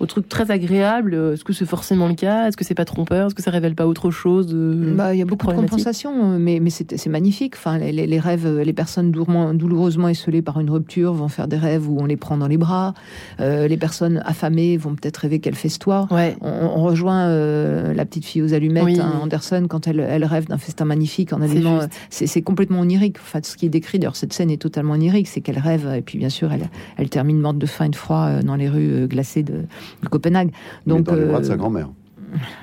[0.00, 1.14] aux trucs très agréables.
[1.34, 2.48] Est-ce que c'est forcément le cas?
[2.48, 3.26] Est-ce que c'est pas trompeur?
[3.26, 5.70] Est-ce que ça révèle pas autre chose euh, Bah, il y a beaucoup de problématique?
[5.70, 7.54] compensation, euh, mais, mais c'est c'est magnifique.
[7.56, 11.46] Enfin, les, les- les rêves, euh, les personnes douloureusement, esselées par une rupture vont faire
[11.48, 12.94] des rêves où on les prend dans les bras.
[13.40, 16.08] Euh, les personnes affamées vont peut-être rêver qu'elles festoient.
[16.10, 16.36] Ouais.
[16.40, 18.98] On, on rejoint euh, la petite fille aux allumettes, Oui.
[19.00, 23.16] hein, Anderson, quand elle, elle rêve d'un festin magnifique en euh, C'est c'est complètement onirique.
[23.20, 25.28] Enfin, ce qui est décrit, d'ailleurs, cette scène est totalement onirique.
[25.28, 27.96] C'est qu'elle rêve, et puis bien sûr, elle, elle termine morte de faim et de
[27.96, 29.64] froid euh, dans les rues euh, glacées de,
[30.02, 30.50] de Copenhague.
[30.86, 31.88] Donc, dans les bras de euh, sa grand-mère.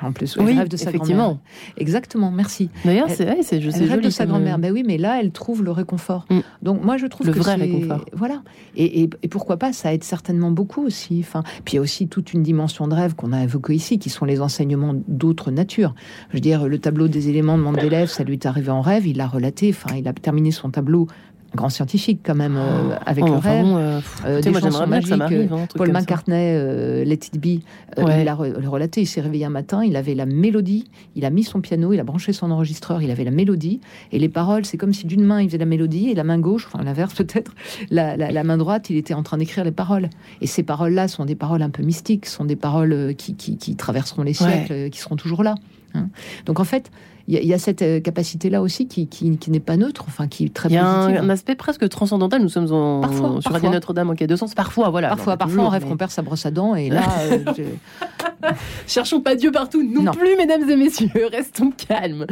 [0.02, 1.24] en plus, Oui, elle rêve de sa effectivement.
[1.24, 1.40] grand-mère.
[1.78, 2.70] Exactement, merci.
[2.86, 4.60] D'ailleurs, c'est ouais, c'est je sais rêve de sa grand-mère.
[4.60, 6.26] Ben oui, mais là, elle trouve le réconfort.
[6.30, 6.40] Mm.
[6.62, 8.06] Donc moi, je trouve Le que vrai c'est- réconfort.
[8.14, 8.44] Voilà.
[8.78, 11.18] Et, et- et pourquoi pas Ça aide certainement beaucoup aussi.
[11.20, 14.00] Enfin, puis il y a aussi toute une dimension de rêve qu'on a évoquée ici,
[14.00, 15.94] qui sont les enseignements d'autres natures.
[16.30, 19.06] Je veux dire, le tableau des éléments de Mendeleev, ça lui est arrivé en rêve.
[19.06, 19.70] Il l'a relaté.
[19.72, 21.08] Enfin, il a terminé son tableau.
[21.56, 23.64] Grand scientifique quand même euh, avec oh, le enfin rêve.
[23.64, 25.92] bon, euh, Euh, des moi, chansons ça magiques, hein, Paul.
[25.92, 27.62] McCartney, Let It Be,
[27.98, 28.22] Ouais.
[28.22, 29.02] il a re- le relaté.
[29.02, 30.86] Il s'est réveillé un matin, il avait la mélodie,
[31.16, 33.80] il a mis son piano, il a branché son enregistreur, il avait la mélodie
[34.12, 34.66] et les paroles.
[34.66, 37.14] C'est comme si d'une main il faisait la mélodie et la main gauche, enfin l'inverse
[37.16, 37.54] peut-être,
[37.90, 40.10] la, la- la main droite, il était en train d'écrire les paroles.
[40.42, 43.76] Et ces paroles-là sont des paroles un peu mystiques, sont des paroles qui, qui- qui
[43.76, 45.56] traverseront les siècles, qui seront toujours là.
[45.98, 46.10] Hein.
[46.46, 46.92] Donc en fait,
[47.30, 49.76] il y, a- il y a cette euh, capacité-là aussi qui, qui- qui n'est pas
[49.76, 51.24] neutre, enfin qui est très Il y a un, positive.
[51.26, 52.42] un aspect presque transcendantal.
[52.42, 53.52] Nous sommes en, Parfois, sur parfois.
[53.54, 54.54] Radio Notre-Dame en quai de sens.
[54.56, 55.10] Parfois, voilà.
[55.10, 57.40] Parfois, Non, parfois, on rêve mais- qu'on perd sa brosse à dents, et là, euh,
[57.58, 57.64] je-
[58.88, 60.12] Cherchons pas Dieu partout non, Non.
[60.12, 61.10] plus, mesdames et messieurs.
[61.32, 62.26] Restons calmes.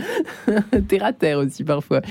[0.87, 2.01] terre à terre aussi, parfois.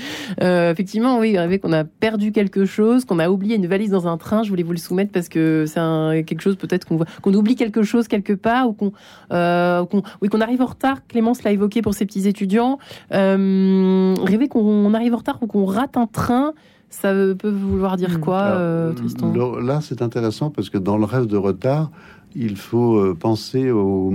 [0.43, 4.07] Euh, effectivement, oui, rêver qu'on a perdu quelque chose, qu'on a oublié une valise dans
[4.07, 4.43] un train.
[4.43, 7.83] Je voulais vous le soumettre parce que c'est quelque chose peut-être qu'on qu'on oublie quelque
[7.83, 8.91] chose quelque part ou qu'on,
[9.31, 11.05] euh, qu'on- oui, qu'on arrive en retard.
[11.07, 12.77] Clémence l'a évoqué pour ses petits étudiants.
[13.13, 16.53] Euh, rêver qu'on arrive en retard ou qu'on rate un train.
[16.89, 19.33] Ça peut vouloir dire quoi, Alors, euh, Tristan?
[19.33, 21.91] le- Là, c'est intéressant parce que dans le rêve de retard,
[22.35, 24.13] il faut euh, penser au,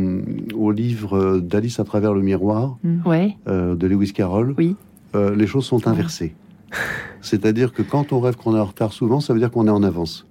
[0.54, 3.36] au livre d'Alice à travers le miroir Ouais.
[3.48, 4.54] euh, de Lewis Carroll.
[4.58, 4.76] Oui.
[5.14, 6.34] Euh, les choses sont inversées.
[7.20, 9.70] C'est-à-dire que quand on rêve qu'on est en retard, souvent, ça veut dire qu'on est
[9.70, 10.26] en avance.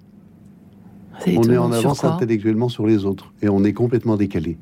[1.27, 2.13] On est en avance quoi?
[2.13, 4.57] intellectuellement sur les autres et on est complètement décalé.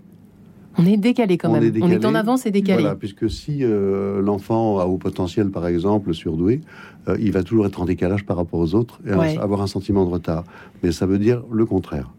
[0.80, 1.64] On est décalé quand On même.
[1.64, 2.82] est On est en avance et décalé.
[2.82, 6.62] Voilà, puisque si euh, l'enfant a haut potentiel, par exemple, surdoué,
[7.08, 9.38] euh, il va toujours être en décalage par rapport aux autres et Ouais.
[9.38, 10.44] avoir un sentiment de retard.
[10.84, 12.12] Mais ça veut dire le contraire.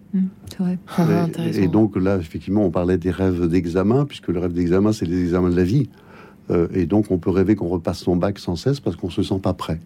[0.49, 0.79] c'est vrai.
[0.97, 1.61] Ah, Et- intéressant.
[1.63, 5.21] et, donc là, effectivement, on parlait des rêves d'examen, puisque le rêve d'examen, c'est les
[5.21, 5.89] examens de la vie.
[6.51, 9.23] Euh, et donc, on peut rêver qu'on repasse son bac sans cesse parce qu'on se
[9.23, 9.81] sent pas prêt.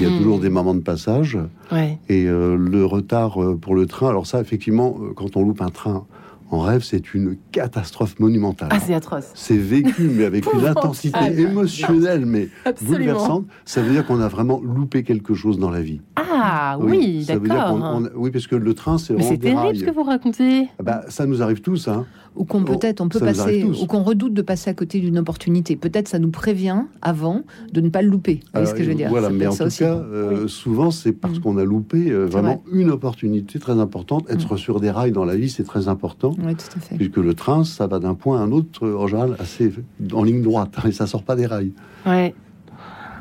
[0.00, 0.16] Il y a Hmm.
[0.18, 1.38] toujours des moments de passage.
[1.70, 1.98] Ouais.
[2.08, 6.06] Et euh, le retard pour le train, alors ça, effectivement, quand on loupe un train
[6.50, 8.68] en rêve, c'est une catastrophe monumentale.
[8.70, 9.30] Ah, c'est atroce.
[9.34, 12.96] C'est vécu, mais avec une intensité émotionnelle, mais Absolument.
[12.96, 13.46] bouleversante.
[13.64, 16.00] Ça veut dire qu'on a vraiment loupé quelque chose dans la vie.
[16.16, 18.00] Ah oui, dire d'accord.
[18.14, 20.68] oui, parce que le train, c'est Mais vraiment c'est terrible ce que vous racontez.
[20.78, 22.06] Ah bah, ça nous arrive tous, hein.
[22.36, 25.74] Ou qu'on peut-être on peut passer, ou qu'on redoute de passer à côté d'une opportunité.
[25.74, 27.42] Peut-être ça nous prévient avant
[27.72, 28.40] de ne pas le louper.
[28.44, 29.08] Vous voyez ce que je veux dire?
[29.08, 29.82] Voilà, mais en ça tout aussi.
[29.82, 29.86] Mm.
[29.86, 34.28] cas, euh, souvent, c'est parce qu'on a loupé euh, vraiment une opportunité très importante.
[34.28, 36.35] Être sur des rails dans la vie, c'est très important.
[36.38, 36.96] Oui, tout à fait.
[36.96, 39.72] Puisque le train, ça va d'un point à un autre, euh, en général, assez
[40.12, 40.74] en ligne droite.
[40.86, 41.72] Et ça sort pas des rails.
[42.06, 42.34] Ouais.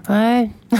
[0.09, 0.49] Ouais.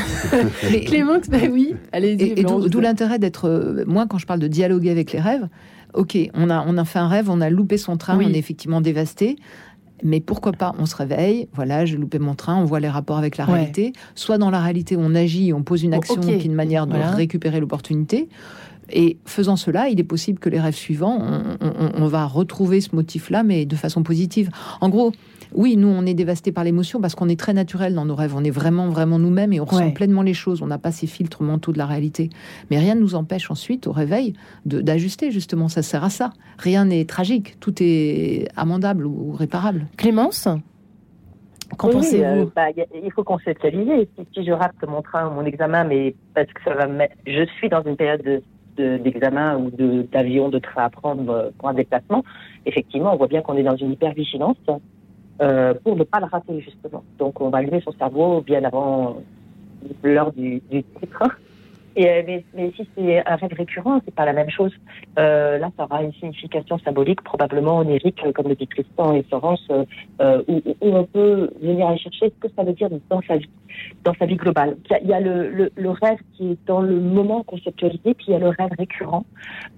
[0.72, 2.22] Mais- Clémence, bah oui, allez-y.
[2.24, 3.48] Et, et d'où l'intérêt d'être.
[3.50, 5.48] euh, moi, quand je parle de dialoguer avec les rêves,
[5.96, 8.28] ok, on a, on a fait un rêve, on a loupé son train, Oui.
[8.30, 9.38] on est effectivement dévasté.
[10.04, 13.18] Mais pourquoi pas On se réveille, voilà, j'ai loupé mon train, on voit les rapports
[13.18, 13.54] avec la Ouais.
[13.54, 13.94] réalité.
[14.14, 16.86] Soit dans la réalité, on agit, on pose une Bon, action qui est une manière
[16.86, 17.12] de Voilà.
[17.12, 18.28] récupérer l'opportunité.
[18.92, 22.82] Et faisant cela, il est possible que les rêves suivants, on, on- on va retrouver
[22.82, 24.50] ce motif-là, mais de façon positive.
[24.82, 25.12] En gros,
[25.54, 28.34] Oui, nous, on est dévasté par l'émotion parce qu'on est très naturel dans nos rêves.
[28.36, 29.92] On est vraiment, vraiment nous-mêmes et on ressent Ouais.
[29.94, 30.62] pleinement les choses.
[30.62, 32.30] On n'a pas ces filtres mentaux de la réalité.
[32.72, 34.34] Mais rien ne nous empêche ensuite, au réveil,
[34.66, 35.70] de- d'ajuster, justement.
[35.70, 36.32] Ça sert à ça.
[36.58, 37.58] Rien n'est tragique.
[37.62, 39.86] Tout est amendable ou, réparable.
[39.96, 40.50] Clémence
[41.78, 42.68] Qu'en Oui, pensez-vous euh, bah,
[43.04, 44.10] Il faut conceptualiser.
[44.18, 46.96] Si, si je rate mon train ou mon examen, mais parce que ça va me
[46.96, 47.16] mettre...
[47.26, 48.42] Je suis dans une période de-
[48.78, 49.72] de- d'examen ou
[50.12, 52.24] d'avion, de, train à prendre euh, pour un déplacement,
[52.66, 54.58] effectivement, on voit bien qu'on est dans une hypervigilance
[55.42, 57.04] euh, pour ne pas le rater, justement.
[57.20, 59.18] Donc, on va allumer son cerveau bien avant
[60.04, 61.24] l'heure du, du titre.
[61.96, 64.74] Et, euh, mais, mais si c'est un rêve récurrent, c'est pas la même chose.
[65.18, 69.24] Euh, là, ça aura une signification symbolique, probablement onirique, euh, comme le dit Tristan et
[69.24, 69.86] Florence, euh,
[70.22, 73.38] euh, où, où on peut venir aller chercher ce que ça veut dire dans sa
[73.38, 73.50] vie,
[74.04, 74.78] dans sa vie globale.
[74.86, 77.44] Il y a, il y a le, le, le rêve qui est dans le moment
[77.44, 79.26] conceptualisé, puis il y a le rêve récurrent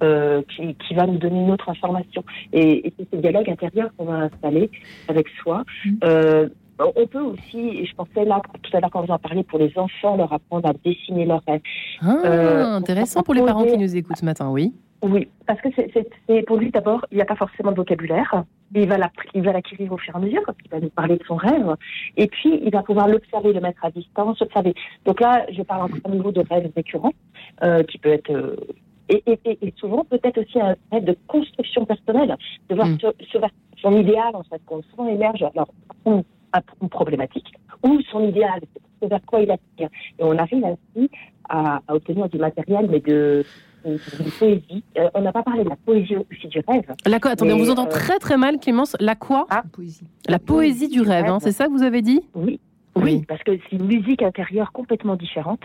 [0.03, 2.24] euh, qui, qui va nous donner une autre information.
[2.53, 4.70] Et, et c'est ce dialogue intérieur qu'on va installer
[5.07, 5.63] avec soi.
[6.03, 6.49] Euh,
[6.95, 9.59] on peut aussi, et je pensais là, tout à l'heure quand vous en parliez, pour
[9.59, 11.61] les enfants, leur apprendre à dessiner leurs rêves.
[12.01, 14.73] Ah, Euh, intéressant pour les parents qui nous écoutent ce matin, oui.
[15.03, 18.43] Oui, parce que c'est- pour lui d'abord, il n'y a pas forcément de vocabulaire.
[18.73, 20.89] Il va l'appr- il va l'acquérir au fur et à mesure parce qu'il va nous
[20.89, 21.75] parler de son rêve.
[22.17, 24.73] Et puis, il va pouvoir l'observer, le mettre à distance, observer.
[25.05, 27.11] Donc là, je parle encore au niveau de rêve récurrent,
[27.63, 28.32] euh, qui peut être...
[28.32, 28.55] euh,
[29.09, 32.36] et, et, et- souvent, peut-être aussi un rêve de construction personnelle,
[32.69, 33.38] de voir ce- ce-
[33.82, 35.69] son idéal, en fait, qu'on souvent émerge, alors,
[36.81, 38.59] une problématique, ou son idéal,
[39.01, 39.89] c'est vers quoi il aspire.
[40.19, 41.09] Et on arrive ainsi
[41.49, 43.45] à, à obtenir du matériel, mais de,
[44.39, 44.83] poésie.
[44.97, 46.93] Euh, on n'a pas parlé de la poésie aussi du rêve.
[47.05, 47.31] La quoi?
[47.31, 48.95] Attendez, on vous entend euh, très très mal, Clémence.
[48.99, 49.47] La quoi?
[50.27, 52.21] La poésie du rêve, hein, c'est ça que vous avez dit?
[52.35, 52.59] Oui.
[52.95, 55.61] Oui, parce que c'est une musique intérieure complètement différente,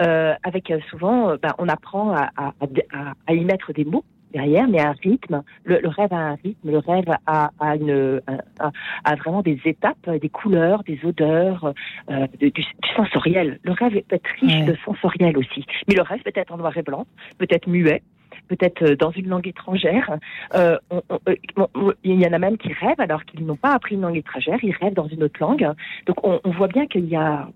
[0.00, 2.54] euh, avec souvent, ben, on apprend à, à,
[2.94, 4.02] à, à y mettre des mots
[4.32, 5.42] derrière, mais un rythme.
[5.64, 8.20] Le, le rêve a un rythme, le rêve a, a, une,
[8.58, 8.70] a,
[9.04, 11.72] a vraiment des étapes, des couleurs, des odeurs,
[12.10, 13.58] euh, de- du, du sensoriel.
[13.62, 16.76] Le rêve peut être riche de sensoriel aussi, mais le rêve peut être en noir
[16.76, 17.06] et blanc,
[17.38, 18.02] peut être muet
[18.48, 20.18] peut-être euh, dans une langue étrangère.
[20.54, 21.34] Euh, on- on- euh,
[21.74, 24.16] on- il y en a même qui rêvent alors qu'ils n'ont pas appris une langue
[24.16, 25.68] étrangère, ils rêvent dans une autre langue.
[26.06, 27.48] Donc on, on voit bien qu'il y a,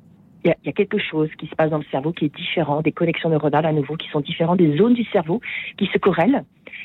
[0.44, 2.26] il y, a, il y a quelque chose qui se passe dans le cerveau qui
[2.26, 5.40] est différent, des connexions neuronales à nouveau qui sont différentes, des zones du cerveau
[5.78, 6.44] qui se corrèlent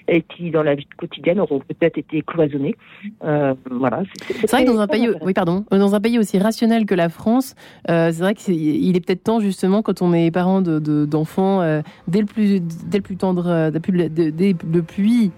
[0.09, 2.75] et qui dans la vie quotidienne auront peut-être été cloisonnées.
[3.23, 4.01] Euh, voilà.
[4.27, 7.09] C'est vrai que dans un pays, oui pardon, dans un pays aussi rationnel que la
[7.09, 7.55] France,
[7.89, 11.61] euh, c'est vrai qu'il est peut-être temps justement quand on est parent de- de- d'enfants
[11.61, 14.09] euh, dès le plus dès le plus tendre, euh, depuis de-
[14.63, 15.31] depuis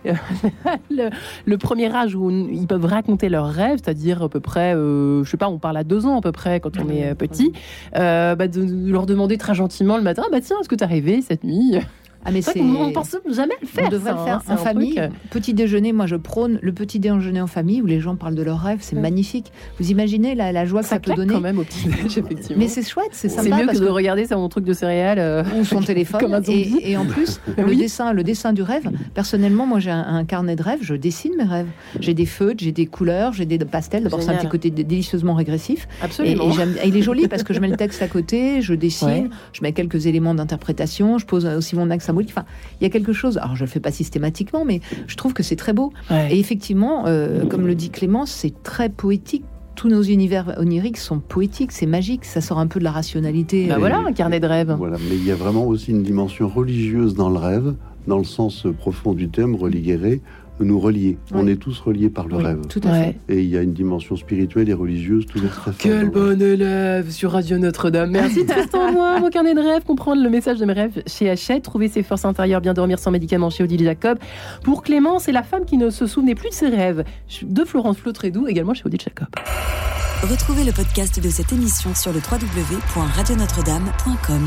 [0.89, 1.09] le,
[1.45, 5.29] le premier âge où ils peuvent raconter leurs rêves, c'est-à-dire à peu près, euh, je
[5.29, 7.51] sais pas, on parle à deux ans à peu près quand on est euh, petit,
[7.97, 10.75] euh, bah, de, de leur demander très gentiment le matin, ah, bah tiens, est-ce que
[10.75, 11.75] t'as rêvé cette nuit?
[12.23, 13.85] Ah mais C'est on pense jamais le faire.
[13.87, 14.95] On devrait ça, le faire hein, en famille.
[14.95, 18.15] truc, euh, Petit déjeuner, moi je prône le petit déjeuner en famille où les gens
[18.15, 19.51] parlent de leurs rêves, c'est magnifique.
[19.79, 22.57] Vous imaginez la, la joie que ça, peut donner quand même au petit déj, effectivement.
[22.57, 23.43] Mais c'est chouette, c'est sympa.
[23.43, 26.19] C'est mieux que parce de regarder son truc de céréales euh, ou son téléphone.
[26.21, 26.77] comme un zombie.
[26.81, 28.89] et, et en plus, le dessin, le dessin du rêve.
[29.13, 30.79] Personnellement, moi, j'ai un, un carnet de rêves.
[30.81, 31.67] Je dessine mes rêves.
[31.99, 34.03] J'ai des feutres, j'ai des couleurs, j'ai des pastels.
[34.03, 35.87] D'abord, c'est un petit côté dé- délicieusement régressif.
[36.01, 36.45] Absolument.
[36.45, 38.61] Et, et j'aime- et il est joli parce que je mets le texte à côté,
[38.61, 39.29] je dessine, Ouais.
[39.53, 42.31] je mets quelques éléments d'interprétation, je pose aussi mon axe symbolique.
[42.31, 42.45] Enfin,
[42.79, 43.37] il y a quelque chose.
[43.37, 45.93] Alors, je le fais pas systématiquement, mais je trouve que c'est très beau.
[46.29, 49.43] Et effectivement, euh, comme le dit Clémence, c'est très poétique.
[49.75, 53.67] Tous nos univers oniriques sont poétiques, c'est magique, ça sort un peu de la rationalité.
[53.67, 54.75] Bah euh, voilà, un carnet de rêve.
[54.77, 57.73] Voilà, mais il y a vraiment aussi une dimension religieuse dans le rêve,
[58.05, 60.19] dans le sens profond du terme, religere,
[60.65, 61.17] nous relier.
[61.33, 62.61] On est tous reliés par le Oui, rêve.
[62.69, 63.19] tout à fait.
[63.29, 65.77] Et il y a une dimension spirituelle et religieuse toujours très forte.
[65.79, 68.11] Quel bon élève sur Radio Notre-Dame.
[68.11, 71.63] Merci Tristan, moi, mon carnet de rêve, comprendre le message de mes rêves chez Hachette,
[71.63, 74.17] trouver ses forces intérieures, bien dormir sans médicaments chez Odile Jacob.
[74.63, 77.03] Pour Clément, c'est la femme qui ne se souvenait plus de ses rêves.
[77.43, 79.27] De Florence Flotredou, également chez Odile Jacob.
[80.23, 84.39] Retrouvez le podcast de cette émission sur le www.radionotre-dame.com.